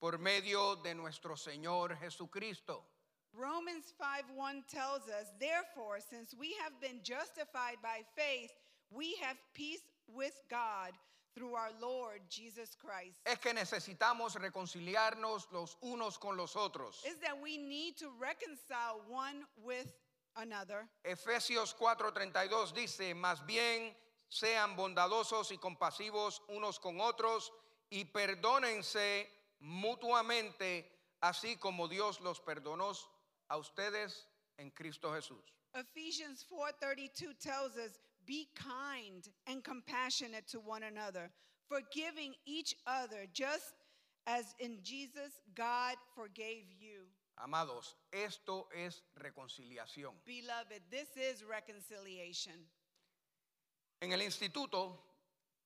[0.00, 2.84] por medio de nuestro Señor Jesucristo.
[3.32, 8.50] Romans 5:1 tells us, therefore, since we have been justified by faith,
[8.90, 10.92] we have peace with God
[11.34, 17.04] through our Lord Jesus Christ es que necesitamos reconciliarnos los unos con los otros.
[17.06, 19.86] is that we need to reconcile one with
[20.36, 20.88] another.
[21.04, 23.94] Efesios 4:32 dice, más bien
[24.30, 27.52] sean bondadosos y compasivos unos con otros
[27.90, 30.88] y perdónense mutuamente,
[31.20, 32.92] así como Dios los perdonó
[33.48, 35.52] a ustedes en Cristo Jesús.
[35.74, 41.32] Ephesians 4:32 tells us, "Be kind and compassionate to one another,
[41.68, 43.74] forgiving each other just
[44.26, 50.14] as in Jesus God forgave you." Amados, esto es reconciliación.
[50.24, 52.68] Beloved, this is reconciliation.
[54.00, 54.98] En el instituto,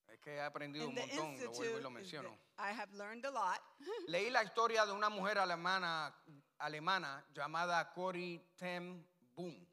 [0.09, 2.39] es que he aprendido In un the montón, lo vuelvo y institute, lo menciono.
[2.59, 3.61] I have learned a lot.
[4.09, 6.13] Leí la historia de una mujer alemana,
[6.59, 9.67] alemana llamada Corrie ten Boom.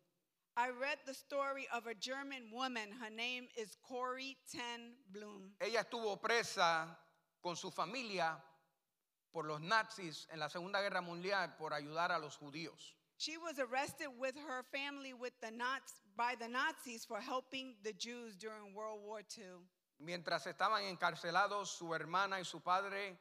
[0.58, 2.91] I read the story of a German woman.
[2.91, 5.56] Her name is Corrie ten Bloom.
[5.60, 7.00] Ella estuvo presa
[7.41, 8.43] con su familia
[9.32, 12.95] por los nazis en la Segunda Guerra Mundial por ayudar a los judíos.
[13.22, 17.94] She was arrested with her family with the Naz- by the Nazis for helping the
[17.94, 19.62] Jews during World War II.
[20.00, 23.16] Mientras estaban encarcelados, su hermana y su padre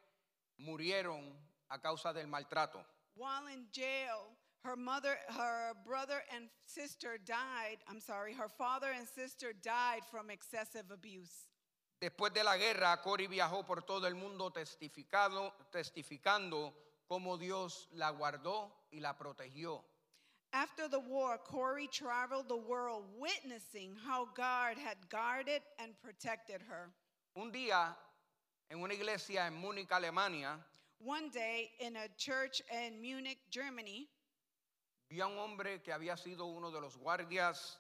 [0.59, 1.37] murieron
[1.69, 2.83] a causa del maltrato.
[3.15, 4.35] While in jail,
[4.65, 7.85] her mother, her brother and sister died.
[7.87, 11.47] I'm sorry, her father and sister died from excessive abuse.
[12.01, 16.73] Después de la guerra, Cori viajó por todo el mundo testificado, testificando
[17.07, 19.85] cómo Dios la guardó y la protegió.
[20.53, 26.91] After the war, Corey traveled the world witnessing how God had guarded and protected her.
[27.37, 27.95] Un día,
[28.71, 30.59] en una iglesia en Múnich, Alemania,
[31.03, 34.09] One day in a church in Munich, Germany,
[35.11, 37.79] a un hombre que había sido uno de los guardias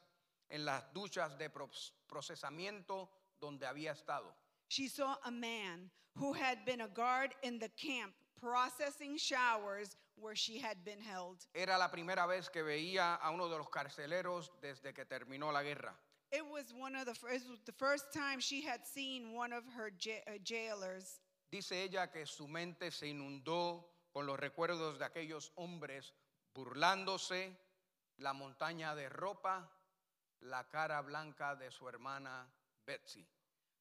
[0.48, 1.50] en las duchas de
[2.08, 3.08] procesamiento
[3.40, 4.32] donde había estado.
[4.68, 10.36] she saw a man who had been a guard in the camp processing showers where
[10.36, 11.46] she had been held.
[11.54, 15.62] Era la primera vez que veía a uno de los carceleros desde que terminó la
[15.62, 15.94] guerra.
[16.32, 19.90] It was one of the first, the first time she had seen one of her
[19.90, 21.20] uh, jailers.
[21.50, 26.14] Dice ella que su mente se inundó con los recuerdos de aquellos hombres
[26.54, 27.56] burlándose,
[28.18, 29.68] la montaña de ropa,
[30.40, 32.48] la cara blanca de su hermana
[32.86, 33.26] Betsy.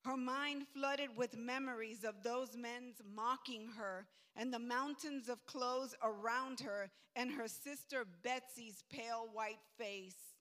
[0.05, 5.95] Her mind flooded with memories of those men mocking her and the mountains of clothes
[6.01, 10.35] around her and her sister Betsy's pale white face.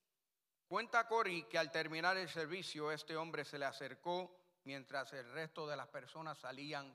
[0.71, 4.31] Cuenta Cory que al terminar el servicio este hombre se le acercó
[4.64, 6.94] mientras el resto de las personas salían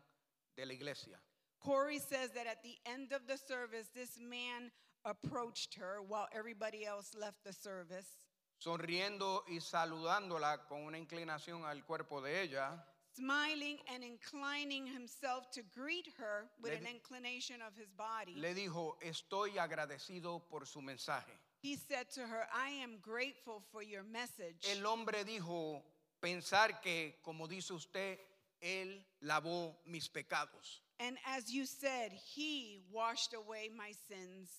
[0.56, 1.20] de la iglesia.
[1.60, 4.70] Corey says that at the end of the service, this man
[5.06, 8.18] approached her while everybody else left the service.
[8.64, 15.62] Sonriendo y saludándola con una inclinación al cuerpo de ella, Smiling and inclining himself to
[15.76, 20.82] greet her with Le an inclination of his body, le dijo, estoy agradecido por su
[20.82, 21.32] mensaje.
[21.62, 24.66] he said to her, I am grateful for your message.
[24.72, 25.84] El hombre dijo,
[26.22, 28.18] pensar que, como dice usted,
[28.62, 30.82] él lavó mis pecados.
[31.00, 34.50] And as you said, he washed away my sins.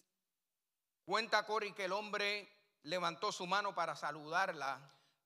[1.09, 2.47] Cuenta Cory que el hombre
[2.85, 4.79] levantó su mano para saludarla,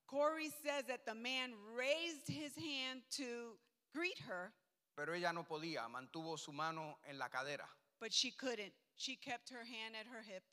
[0.07, 3.57] Corey says that the man raised his hand to
[3.93, 4.51] greet her,
[4.95, 7.67] pero ella no podía, mantuvo su mano en la cadera.
[7.99, 8.73] but she couldn't.
[8.95, 10.43] She kept her hand at her hip.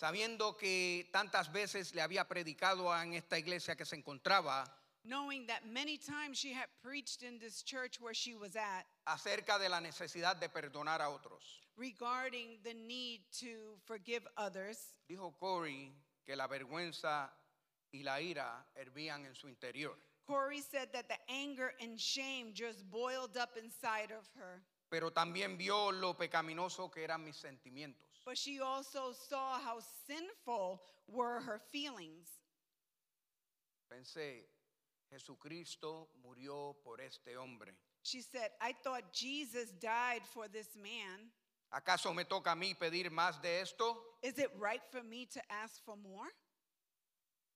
[0.00, 4.64] Sabiendo que tantas veces le había predicado en esta iglesia que se encontraba
[5.06, 9.58] Knowing that many times she had preached in this church where she was at acerca
[9.60, 11.60] de la necesidad de perdonar a otros.
[11.76, 15.92] regarding the need to forgive others, Dijo Cory
[16.24, 17.30] que la vergüenza
[17.92, 22.88] y la ira hervían en su interior, Corey said that the anger and shame just
[22.90, 24.62] boiled up inside of her.
[24.90, 28.22] pero también vio lo pecaminoso que eran mis sentimientos.
[28.24, 32.28] But she also saw how sinful were her feelings.
[33.90, 34.46] Pensé,
[35.10, 37.74] Jesucristo murió por este hombre.
[38.02, 41.30] She said, I thought Jesus died for this man.
[41.74, 44.16] ¿Acaso me toca a mí pedir más de esto?
[44.22, 46.30] Is it right for me to ask for more?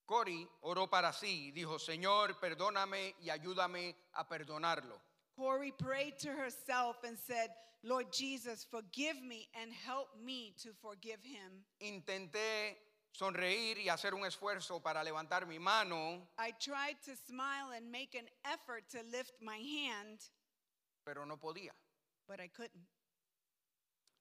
[0.06, 5.00] Cory oró para sí y dijo, Señor, perdóname y ayúdame a perdonarlo.
[5.36, 7.50] Corey prayed to herself and said,
[7.84, 11.64] Lord Jesus, forgive me and help me to forgive him.
[11.78, 12.76] Intenté
[13.12, 18.16] sonreír y hacer un esfuerzo para levantar mi mano, I tried to smile and make
[18.16, 20.18] an effort to lift my hand,
[21.04, 21.70] pero no podía.
[22.26, 22.82] but I couldn't.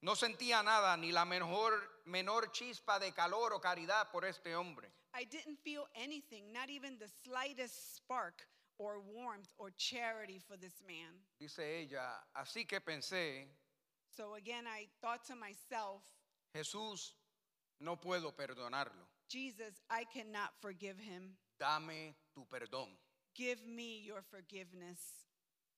[0.01, 1.73] No sentía nada, ni la mejor,
[2.05, 4.91] menor chispa de calor o caridad por este hombre.
[5.13, 10.83] I didn't feel anything, not even the slightest spark or warmth or charity for this
[10.87, 11.19] man.
[11.39, 13.47] Dice ella, así que pensé,
[14.15, 16.03] So again, I thought to myself,
[16.55, 17.13] Jesús,
[17.79, 19.07] no puedo perdonarlo.
[19.27, 21.35] Jesus, I cannot forgive him.
[21.59, 22.89] Dame tu perdón.
[23.35, 24.99] Give me your forgiveness.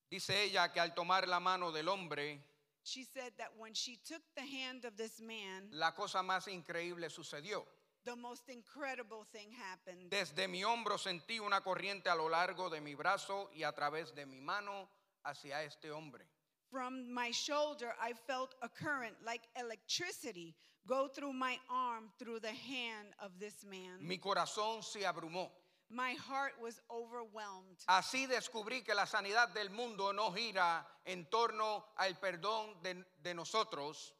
[0.09, 2.41] Dice ella que al tomar la mano del hombre,
[2.89, 7.09] She said that when she took the hand of this man, la cosa más increíble
[7.09, 7.63] sucedió.
[8.05, 10.09] the most incredible thing happened.
[10.09, 14.15] Desde mi hombro sentí una corriente a lo largo de mi brazo y a través
[14.15, 14.89] de mi mano
[15.23, 16.25] hacia este hombre.
[16.71, 20.55] From my shoulder, I felt a current like electricity
[20.87, 23.99] go through my arm through the hand of this man.
[24.01, 25.51] Mi corazón se abrumó.
[25.91, 27.77] My heart was overwhelmed.
[27.87, 33.33] Así descubrí que la sanidad del mundo no gira en torno al perdón de, de
[33.33, 34.13] nosotros,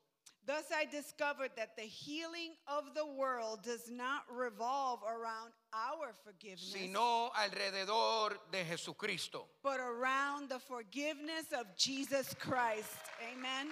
[0.46, 6.72] Thus, I discovered that the healing of the world does not revolve around our forgiveness,
[6.72, 9.46] sino alrededor de Jesucristo.
[9.62, 12.96] but around the forgiveness of Jesus Christ.
[13.32, 13.68] Amen.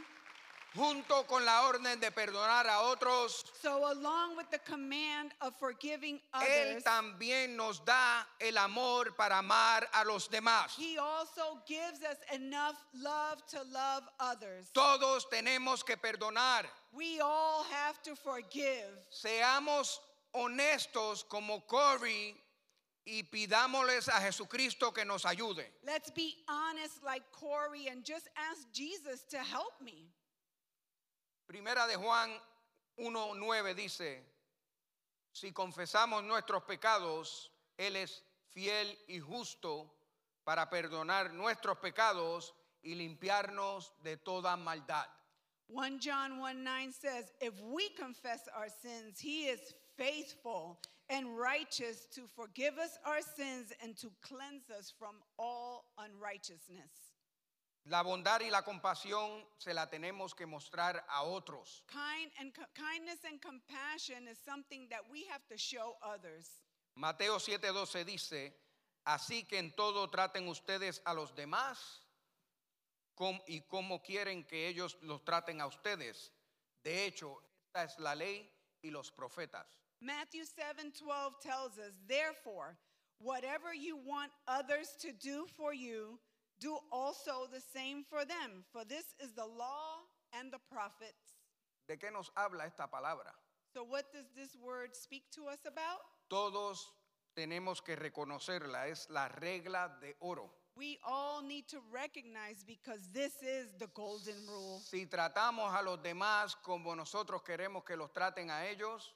[0.76, 6.20] Junto con la orden de perdonar a otros, So, along with the command of forgiving
[6.34, 10.76] Él others, también nos da el amor para amar a los demás.
[10.78, 14.70] He also gives us enough love to love others.
[14.74, 16.65] Todos tenemos que perdonar.
[16.93, 18.89] We all have to forgive.
[19.11, 19.99] Seamos
[20.34, 22.36] honestos como Corey
[23.05, 25.65] y pidámosles a Jesucristo que nos ayude.
[25.86, 30.09] Let's be honest like Corey and just ask Jesus to help me.
[31.47, 32.29] Primera de Juan
[32.97, 34.21] 1.9 dice,
[35.31, 39.89] si confesamos nuestros pecados, Él es fiel y justo
[40.43, 45.07] para perdonar nuestros pecados y limpiarnos de toda maldad.
[45.69, 50.79] 1 John 1 9 says, If we confess our sins, he is faithful
[51.09, 57.07] and righteous to forgive us our sins and to cleanse us from all unrighteousness.
[57.89, 61.83] La bondad y la compasión se la tenemos que mostrar a otros.
[61.88, 66.61] Kind and kindness and compassion is something that we have to show others.
[66.95, 68.53] Mateo 7:12 dice,
[69.05, 71.77] así que en todo traten ustedes a los demás
[73.15, 76.33] com- y como quieren que ellos los traten a ustedes.
[76.83, 79.65] De hecho, esta es la ley y los profetas.
[80.01, 82.77] Matthew 7 12 tells us, Therefore,
[83.19, 86.19] whatever you want others to do for you,
[86.60, 88.64] do also the same for them.
[88.72, 91.38] For this is the law and the prophets.
[91.88, 93.32] ¿De qué nos habla esta palabra?
[93.74, 96.01] So, what does this word speak to us about?
[96.30, 96.86] Todos
[97.36, 100.49] tenemos que reconocerla, es la regla de oro.
[100.76, 104.80] We all need to recognize because this is the golden rule.
[104.84, 109.14] Si tratamos a los demás como nosotros queremos que los traten a ellos,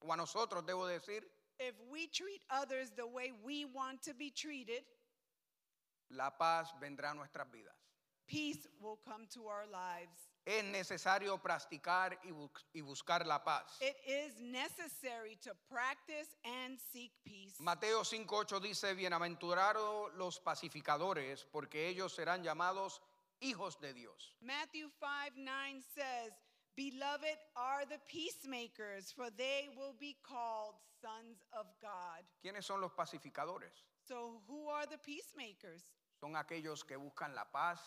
[0.00, 1.22] o a nosotros debo decir,
[1.58, 4.84] If we treat others the way we want to be treated,
[6.12, 7.74] la paz vendrá a nuestras vidas.
[8.26, 10.28] peace will come to our lives.
[10.44, 13.78] Es necesario practicar y, bus- y buscar la paz.
[13.80, 17.54] It is necessary to practice and seek peace.
[17.60, 23.00] Mateo 5.8 dice, bienaventurados los pacificadores, porque ellos serán llamados
[23.40, 24.34] hijos de Dios.
[24.40, 26.32] Matthew 5 9 says,
[26.74, 32.24] Beloved are the peacemakers, for they will be called sons of God.
[32.42, 33.84] ¿Quiénes son los pacificadores?
[34.08, 35.82] So, who are the peacemakers?
[36.22, 37.80] Son aquellos que buscan la paz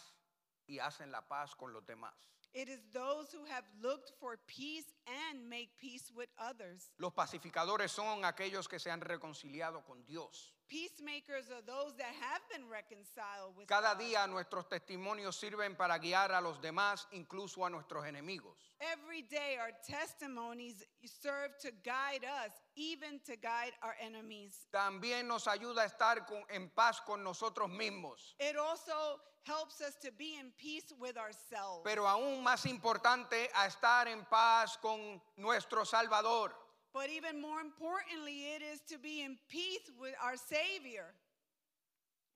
[0.67, 2.13] y hacen la paz con los demás.
[2.53, 6.91] It is those who have looked for peace and make peace with others.
[6.97, 10.53] Los pacificadores son aquellos que se han reconciliado con Dios.
[10.67, 16.31] Peacemakers are those that have been reconciled with Cada día nuestros testimonios sirven para guiar
[16.31, 18.55] a los demás, incluso a nuestros enemigos.
[18.79, 24.67] Every day, our testimonies serve to guide us, even to guide our enemies.
[24.73, 28.33] También nos ayuda a estar con- en paz con nosotros mismos.
[28.39, 31.83] It also helps us to be in peace with ourselves.
[31.83, 36.51] Pero aún más importante, a estar en paz con nuestro Salvador.
[36.95, 41.11] But even more importantly, it is to be in peace with our Savior.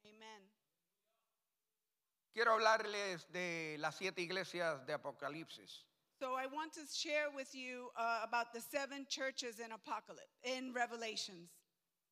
[0.03, 0.41] Amen.
[2.33, 5.85] Quiero hablarles de las siete iglesias de Apocalipsis.
[6.19, 10.73] So I want to share with you uh, about the seven churches in Apocalypse, in
[10.73, 11.47] Revelations.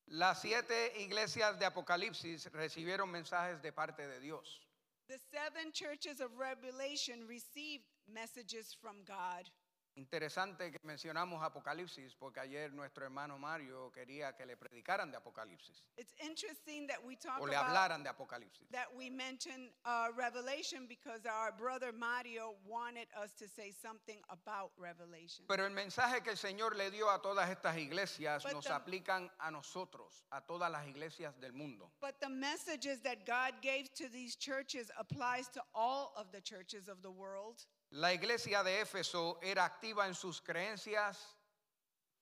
[0.10, 4.62] Las siete iglesias de Apocalipsis recibieron mensajes de parte de Dios.
[5.10, 9.50] The seven churches of Revelation received messages from God.
[9.98, 15.84] Interesante que mencionamos Apocalipsis porque ayer nuestro hermano Mario quería que le predicaran de Apocalipsis
[15.98, 18.70] It's interesting that we talk o le about hablaran de Apocalipsis.
[18.72, 24.70] that we mention uh, Revelation because our brother Mario wanted us to say something about
[24.78, 25.46] Revelation.
[25.48, 28.74] Pero el mensaje que el Señor le dio a todas estas iglesias But nos the-
[28.76, 31.90] aplican a nosotros, a todas las iglesias del mundo.
[32.00, 36.88] But the messages that God gave to these churches applies to all of the churches
[36.88, 37.66] of the world.
[37.98, 41.18] La iglesia de Éfeso era activa en sus creencias,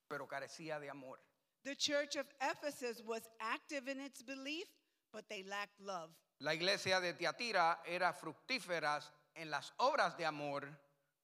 [0.07, 1.19] pero carecía de amor.
[1.65, 4.67] The church of Ephesus was active in its belief,
[5.11, 6.11] but they lacked love.
[6.39, 9.01] La iglesia de Tiatira era fructífera
[9.35, 10.61] en las obras de amor,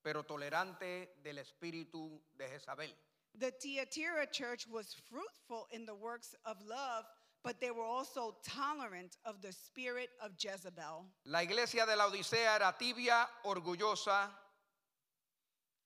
[0.04, 2.94] pero tolerante del espíritu de Jezabel.
[3.40, 7.06] The Thyatira church was fruitful in the works of love,
[7.42, 11.06] but they were also tolerant of the spirit of Jezebel.
[11.24, 14.30] La iglesia de la Odisea era tibia, orgullosa,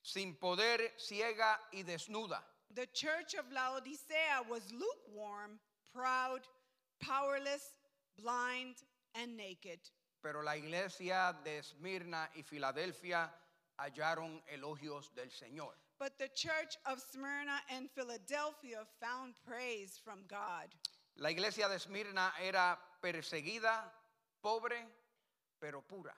[0.06, 2.44] sin poder, ciega y desnuda.
[2.74, 5.60] The church of Laodicea was lukewarm,
[5.94, 6.42] proud,
[7.00, 7.64] powerless,
[8.18, 8.76] blind,
[9.16, 9.80] and naked.
[10.22, 13.30] Pero la iglesia de Esmirna y Filadelfia
[13.80, 15.74] hallaron elogios del Señor.
[15.98, 20.68] But the church of Smyrna and Philadelphia found praise from God.
[21.18, 23.92] La iglesia de Esmirna era perseguida,
[24.44, 24.86] pobre,
[25.62, 26.14] pero pura.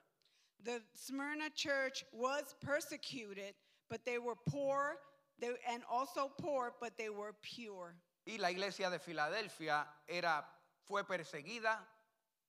[0.64, 3.54] The Smyrna church was persecuted,
[3.90, 4.98] but they were poor,
[5.40, 7.96] they, and also poor, but they were pure.
[8.26, 10.44] Y la iglesia de Filadelfia era,
[10.86, 11.78] fue perseguida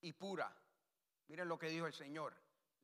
[0.02, 0.48] y pura.
[1.30, 2.32] Miren lo que dijo el Señor,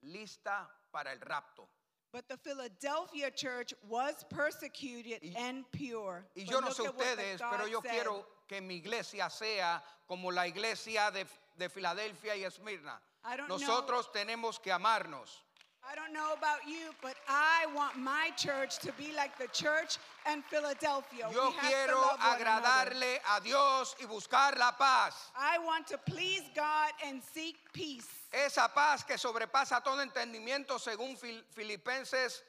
[0.02, 1.66] lista para el rapto.
[2.12, 6.24] But the Philadelphia church was persecuted Y- and pure.
[6.36, 7.90] Y But yo no sé ustedes, pero yo said.
[7.90, 11.26] quiero que mi iglesia sea como la iglesia de,
[11.56, 13.00] de Filadelfia y Esmirna.
[13.24, 15.42] I don't know- Nosotros tenemos que amarnos.
[15.82, 19.98] I don't know about you, but I want my church to be like the church
[20.32, 21.28] in Philadelphia.
[21.32, 25.14] Yo we quiero agradarle a Dios y buscar la paz.
[25.36, 28.08] I want to please God and seek peace.
[28.32, 32.42] Esa paz que sobrepasa todo entendimiento según Fil- Filipenses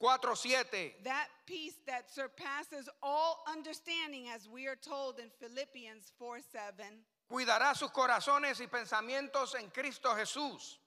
[0.00, 0.92] 4:7.
[1.04, 6.84] That peace that surpasses all understanding, as we are told in Philippians 4 7.
[7.30, 10.78] Cuidará sus corazones y pensamientos en Cristo Jesús.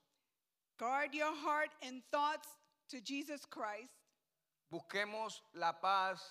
[0.77, 2.47] Guard your heart and thoughts
[2.91, 3.93] to Jesus Christ.
[4.69, 6.21] Busquemos la paz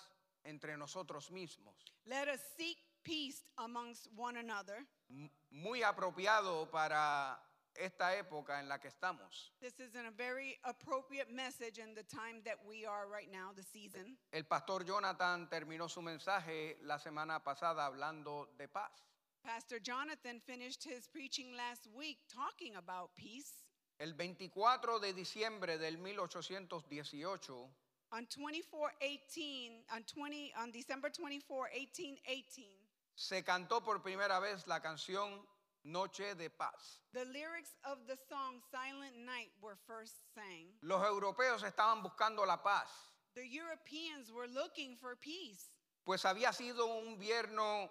[0.45, 1.75] entre nosotros mismos.
[2.07, 4.85] Let us seek peace amongst one another.
[5.51, 7.39] Muy apropiado para
[7.75, 9.51] esta época en la que estamos.
[9.59, 13.63] This is a very appropriate message in the time that we are right now, the
[13.63, 14.17] season.
[14.31, 18.91] El pastor Jonathan terminó su mensaje la semana pasada hablando de paz.
[19.43, 23.65] Pastor Jonathan finished his preaching last week talking about peace.
[24.01, 27.69] El 24 de diciembre del 1818,
[28.13, 32.67] On 2418, on 20, on December 24, 1818,
[33.15, 35.45] se cantó por primera vez la canción
[35.83, 37.03] Noche de Paz.
[37.13, 40.73] the lyrics of the song Silent Night were first sang.
[40.81, 42.89] Los europeos estaban buscando la paz,
[43.35, 45.69] The Europeans were looking for peace.
[46.03, 47.87] pues había sido un invierno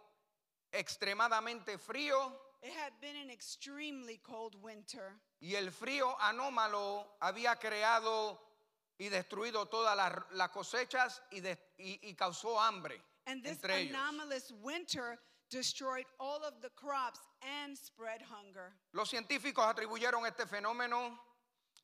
[0.72, 2.32] extremadamente frío
[2.62, 8.40] It had been an extremely cold winter, y el frío anómalo había creado
[8.98, 13.80] y destruido todas las, las cosechas y, de- y- y causó hambre and this entre
[13.80, 13.94] ellos.
[13.96, 15.18] anomalous winter
[15.50, 18.72] destroyed all of the crops and spread hunger.
[18.92, 21.18] Los científicos atribuyeron este fenómeno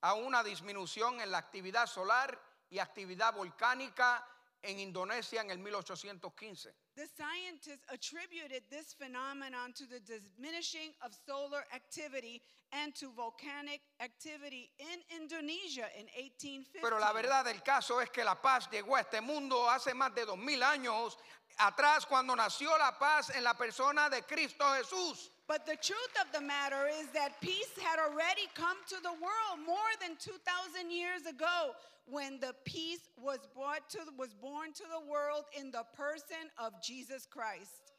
[0.02, 2.38] a una disminución en la actividad solar
[2.68, 4.22] y actividad volcánica
[4.62, 6.74] en Indonesia en el 1815.
[6.96, 12.40] The scientists attributed this phenomenon to the diminishing of solar activity
[12.72, 16.80] and to volcanic activity in Indonesia in 1850.
[16.80, 20.14] Pero la verdad del caso es que la paz llegó a este mundo hace más
[20.14, 21.18] de dos mil años
[21.58, 25.30] atrás cuando nació la paz en la persona de Cristo Jesús.
[25.48, 29.64] But the truth of the matter is that peace had already come to the world
[29.64, 31.72] more than 2,000 years ago
[32.06, 36.72] when the peace was brought to was born to the world in the person of
[36.82, 37.92] Jesus Christ.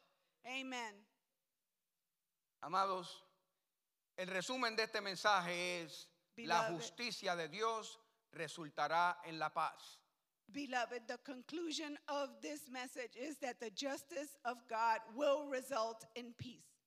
[0.46, 0.92] Amen.
[2.62, 3.06] Amados,
[4.18, 7.98] el resumen de este mensaje es la justicia de Dios
[8.36, 9.98] resultará en la paz.
[10.52, 16.32] Beloved, the conclusion of this message is that the justice of God will result in
[16.38, 16.77] peace.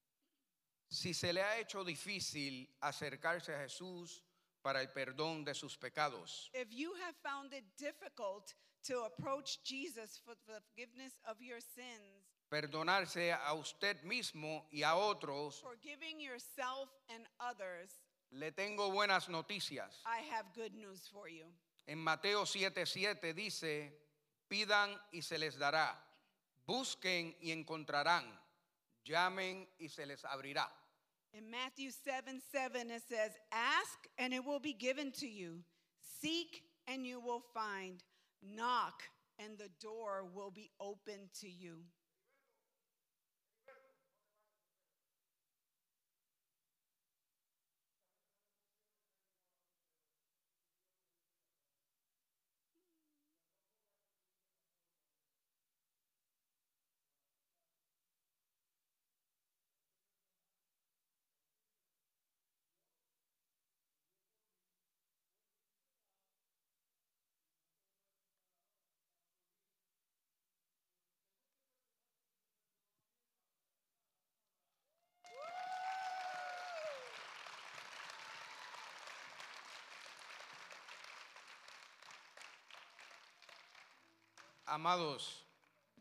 [0.91, 4.21] Si se le ha hecho difícil acercarse a Jesús
[4.61, 10.19] para el perdón de sus pecados, If you have found it difficult to approach Jesus
[10.23, 16.89] for the forgiveness of your sins, perdonarse a usted mismo y a otros, forgiving yourself
[17.07, 20.01] and others, le tengo buenas noticias.
[20.05, 21.45] I have good news for you.
[21.87, 23.93] En Mateo 7:7 dice,
[24.49, 25.95] Pidan y se les dará.
[26.67, 28.25] Busquen y encontrarán.
[29.05, 30.69] Llamen y se les abrirá.
[31.33, 35.59] In Matthew 7 7, it says, Ask and it will be given to you.
[36.21, 38.03] Seek and you will find.
[38.43, 39.03] Knock
[39.39, 41.77] and the door will be open to you.
[84.71, 85.45] Amados,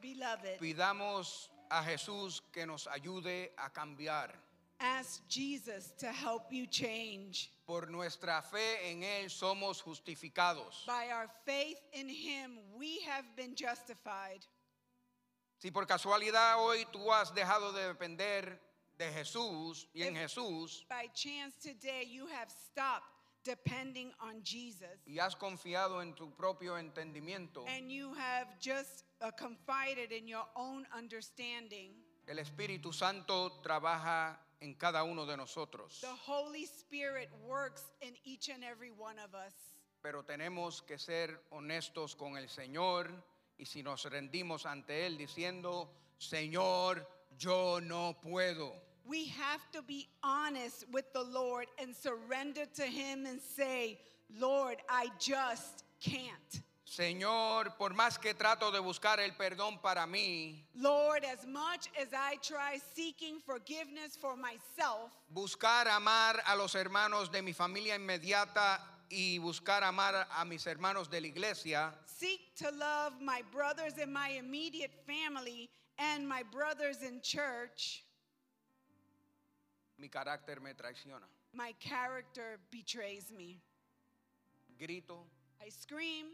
[0.00, 4.32] Beloved, pidamos a Jesús que nos ayude a cambiar.
[4.78, 7.50] ask Jesus to help you change.
[7.66, 10.86] Por nuestra fe en Él somos justificados.
[10.86, 14.46] By our faith in Him, we have been justified.
[15.58, 18.56] Si por casualidad hoy tú has dejado de depender
[18.96, 24.98] de Jesús y en Jesús By chance today, you have stopped depending on Jesus.
[25.06, 30.46] y has confiado en tu propio entendimiento, and you have just uh, confided in your
[30.56, 31.94] own understanding,
[32.26, 36.00] el Espíritu Santo trabaja en cada uno de nosotros.
[36.00, 39.54] the Holy Spirit works in each and every one of us.
[40.02, 43.10] Pero tenemos que ser honestos con el Señor
[43.58, 48.72] y si nos rendimos ante Él diciendo, Señor, yo no puedo.
[49.06, 53.98] We have to be honest with the Lord and surrender to Him and say,
[54.38, 56.62] Lord, I just can't.
[56.90, 62.08] Señor, por más que trato de buscar el perdón para mí, Lord, as much as
[62.12, 68.80] I try seeking forgiveness for myself, buscar amar a los hermanos de mi familia inmediata
[69.08, 74.12] y buscar amar a mis hermanos de la iglesia, seek to love my brothers in
[74.12, 78.02] my immediate family and my brothers in church,
[80.00, 81.26] mi carácter me traiciona.
[81.52, 83.60] my character betrays me.
[84.78, 85.26] Grito,
[85.60, 86.26] I scream,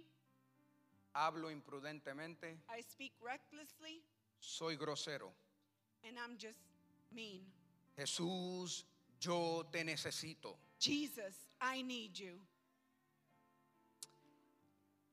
[1.15, 4.03] hablo imprudentemente, I speak recklessly,
[4.41, 5.33] soy grosero.
[6.05, 6.61] and I'm just
[7.13, 7.43] mean.
[7.99, 8.85] Jesús,
[9.19, 10.57] yo te necesito.
[10.79, 12.39] Jesus, I need you.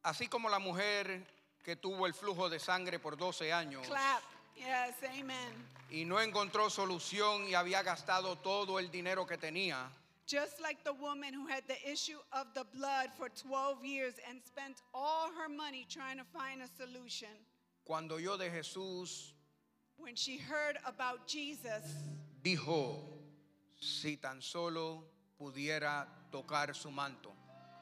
[0.03, 1.25] Así como la mujer
[1.63, 4.21] que tuvo el flujo de sangre por 12 años Clap.
[4.55, 5.53] Yes, amen.
[5.91, 9.89] y no encontró solución y había gastado todo el dinero que tenía,
[10.25, 14.41] Just like the woman who had the issue of the blood for 12 years and
[14.41, 17.29] spent all her money trying to find a solution,
[17.85, 19.33] cuando oyó de Jesús,
[19.97, 21.83] when she heard about Jesus,
[22.41, 23.01] dijo,
[23.81, 25.03] si tan solo
[25.37, 27.31] pudiera tocar su manto.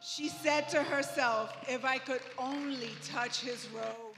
[0.02, 4.11] she said to herself, If I could only touch his robe.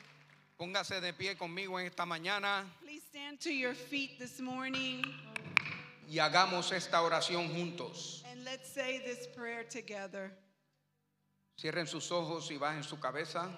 [0.64, 5.03] Póngase de pie conmigo en esta mañana Please stand to your feet this morning
[6.09, 8.24] y hagamos esta oración juntos.
[8.32, 10.32] and let's say this prayer together.
[11.59, 13.49] Cierren sus ojos y bajen su cabeza.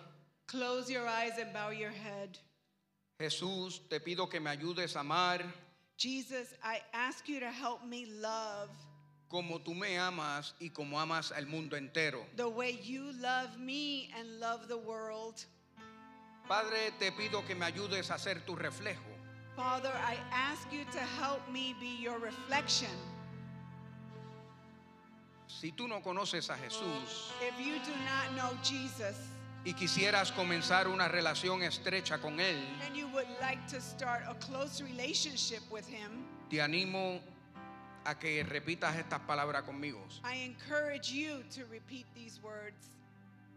[0.47, 2.39] Close your eyes and bow your head.
[3.21, 5.43] Jesús, te pido que me ayudes a amar
[5.97, 8.69] Jesus, I ask you to help me love
[9.29, 12.25] como tú me amas y como amas al mundo entero.
[12.35, 15.45] the way you love me and love the world.
[16.47, 19.01] Padre, te pido que me ayudes a ser tu reflejo.
[19.55, 22.91] Father, I ask you to help me be your reflection.
[25.47, 29.15] Si tú no conoces a Jesús If you do not know Jesus
[29.63, 34.35] y quisieras comenzar una relación estrecha con Él, and you would like to start a
[34.35, 37.19] close relationship with him, te animo
[38.05, 39.99] a que repitas estas palabras conmigo.
[40.23, 42.89] I encourage you to repeat these words.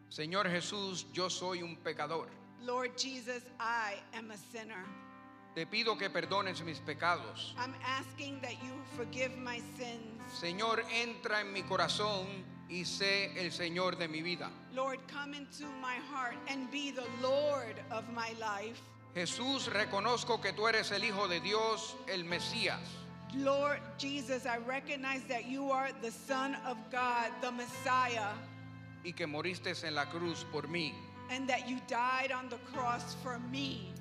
[0.09, 2.29] Señor Jesús, yo soy un pecador.
[2.65, 4.85] Lord Jesus, I am a sinner.
[5.55, 7.55] Te pido que perdones mis pecados.
[7.59, 10.23] I'm asking that you forgive my sins.
[10.41, 12.27] Señor, entra en mi corazón
[12.69, 14.51] y sé el Señor de mi vida.
[14.75, 18.81] Lord, come into my heart and be the Lord of my life.
[19.15, 22.79] Jesús, reconozco que tú eres el Hijo de Dios, el Mesías.
[23.35, 28.33] Lord Jesus, I recognize that you are the Son of God, the Messiah,
[29.05, 30.95] y que moriste en la cruz por mí.
[31.31, 33.93] And that you died on the cross for me.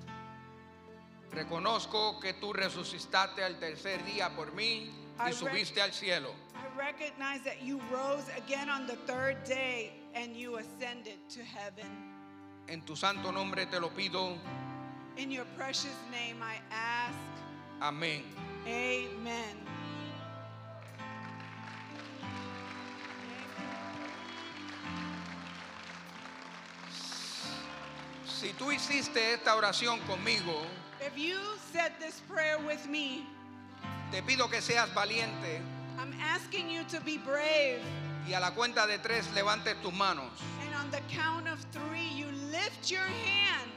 [1.32, 6.34] Reconozco que tú resucitaste al tercer día por mí I subiste al cielo.
[6.56, 11.88] I recognize that you rose again on the third day and you ascended to heaven.
[12.70, 14.38] En tu santo nombre te lo pido.
[15.18, 17.18] In your precious name I ask.
[17.82, 18.22] Amén.
[18.68, 19.58] Amen.
[28.40, 30.62] Si tú hiciste esta oración conmigo,
[31.00, 31.38] If you
[31.72, 33.26] said this prayer with me,
[34.12, 35.62] te pido que seas valiente
[36.00, 37.82] I'm asking you to be brave.
[38.28, 40.30] y a la cuenta de tres levantes tus manos.
[40.62, 43.72] And on the count of three, you lift your hand.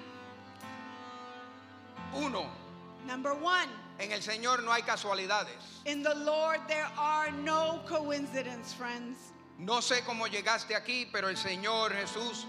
[2.15, 2.47] Uno,
[3.07, 5.57] Number one, en el Señor no hay casualidades.
[5.87, 9.17] in the Lord there are no coincidence, friends.
[9.59, 12.45] No sé cómo llegaste aquí, pero el Señor Jesús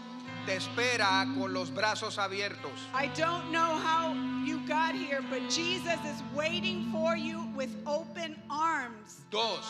[0.45, 2.71] te espera con los brazos abiertos.
[2.93, 4.13] I don't know how
[4.45, 9.21] you got here, but Jesus is waiting for you with open arms.
[9.29, 9.65] Dos,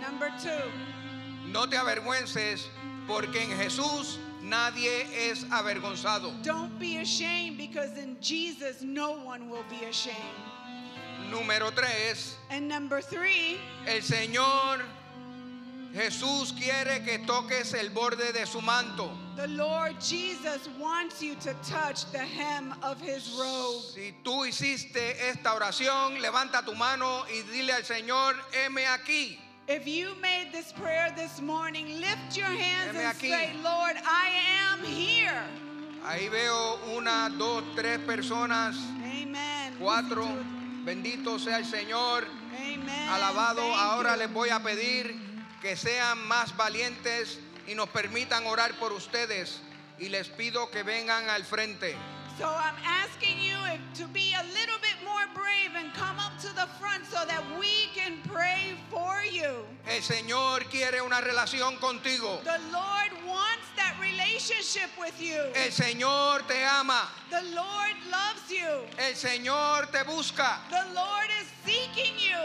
[0.00, 0.70] Number two,
[1.52, 2.66] no te avergüences
[3.06, 6.32] porque en Jesús nadie es avergonzado.
[6.42, 10.16] don't be ashamed because in Jesus no one will be ashamed.
[11.30, 14.80] Número tres, And number three, el Señor
[15.94, 19.10] Jesús quiere que toques el borde de su manto.
[19.38, 23.82] The Lord Jesus wants you to touch the hem of his robe.
[23.94, 29.38] Si tú hiciste esta oración, levanta tu mano y dile al Señor, heme aquí.
[29.68, 33.28] If you made this prayer this morning, lift your hands Heme and aquí.
[33.28, 34.30] say, Lord, I
[34.72, 35.44] am here.
[36.04, 38.74] Ahí veo una, dos, tres personas,
[39.04, 39.74] Amen.
[39.78, 40.26] cuatro.
[40.84, 42.24] Bendito sea el Señor.
[42.56, 43.08] Amen.
[43.08, 43.60] Alabado.
[43.62, 44.18] Thank Ahora you.
[44.20, 45.14] les voy a pedir
[45.60, 49.60] que sean más valientes y nos permitan orar por ustedes.
[49.98, 51.96] Y les pido que vengan al frente.
[52.38, 56.38] So I'm asking you if, to be a little bit more brave and come up
[56.38, 59.66] to the front so that we can pray for you.
[59.88, 62.40] El Señor quiere una relación contigo.
[62.44, 65.42] The Lord wants that relationship with you.
[65.52, 67.08] El Señor te ama.
[67.28, 68.86] The Lord loves you.
[68.98, 70.58] El Señor te busca.
[70.70, 72.38] The Lord is seeking you.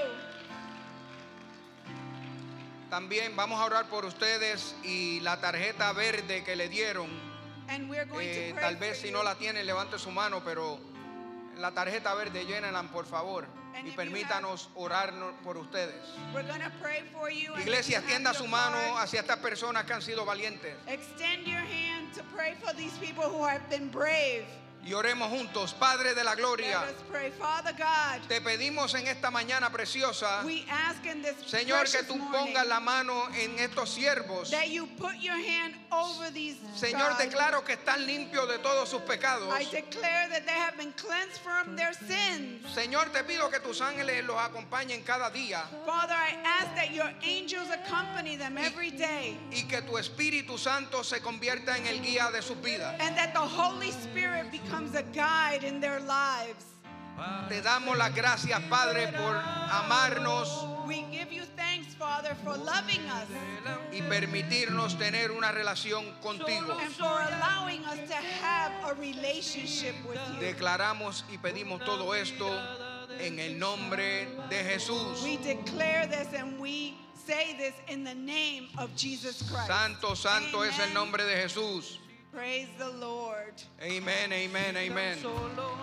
[2.94, 7.10] También vamos a orar por ustedes y la tarjeta verde que le dieron.
[7.68, 10.44] And we're going eh, to pray tal vez si no la tienen, levante su mano,
[10.46, 10.78] pero
[11.58, 15.96] la tarjeta verde llénenla por favor And y permítanos orar no- por ustedes.
[17.62, 21.62] Iglesia, have extienda su mano card, hacia estas personas que han sido valientes Extend your
[21.62, 24.46] hand to pray for these people who have been brave.
[24.86, 25.74] Y oremos juntos.
[25.74, 27.32] Padre de la gloria, pray.
[27.32, 30.44] God, te pedimos en esta mañana preciosa,
[31.46, 34.52] Señor, que tú pongas la mano en estos siervos.
[34.52, 39.02] that you put your hand over these Señor, declaro que están limpios de todos sus
[39.04, 39.54] pecados.
[42.74, 47.10] Señor, te pido que tus ángeles los acompañen cada día Father, I ask that your
[47.24, 52.32] angels accompany them every day y que tu Espíritu Santo se convierta en el guía
[52.32, 52.96] de sus vidas.
[53.00, 56.66] and that the Holy Spirit becomes a guide in their lives.
[57.48, 59.36] Te damos las gracias, Padre, por
[59.72, 63.28] amarnos We give you thanks, Father, for loving us
[63.92, 66.78] y permitirnos tener una relación contigo.
[66.82, 70.40] and for allowing us to have a relationship with you.
[70.42, 72.50] Declaramos y pedimos todo esto
[73.20, 75.24] en el nombre de Jesús.
[75.24, 76.96] We declare this and we
[77.26, 79.68] say this in the name of Jesus Christ.
[79.68, 82.00] Santo, santo es el nombre de Jesús.
[82.34, 83.54] Praise the Lord.
[83.80, 85.22] Amén, amén, amén.
[85.22, 85.78] solo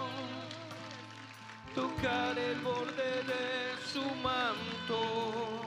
[1.77, 5.63] tocar el borde de su manto.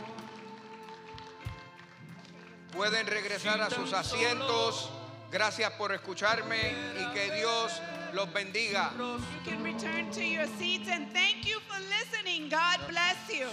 [2.73, 4.89] Pueden regresar a sus asientos.
[5.31, 7.81] Gracias por escucharme y que Dios
[8.13, 8.91] los bendiga.
[8.97, 12.49] You can return to your seats and thank you for listening.
[12.49, 13.47] God bless you.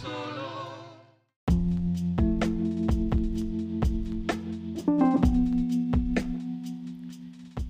[0.00, 0.76] Solo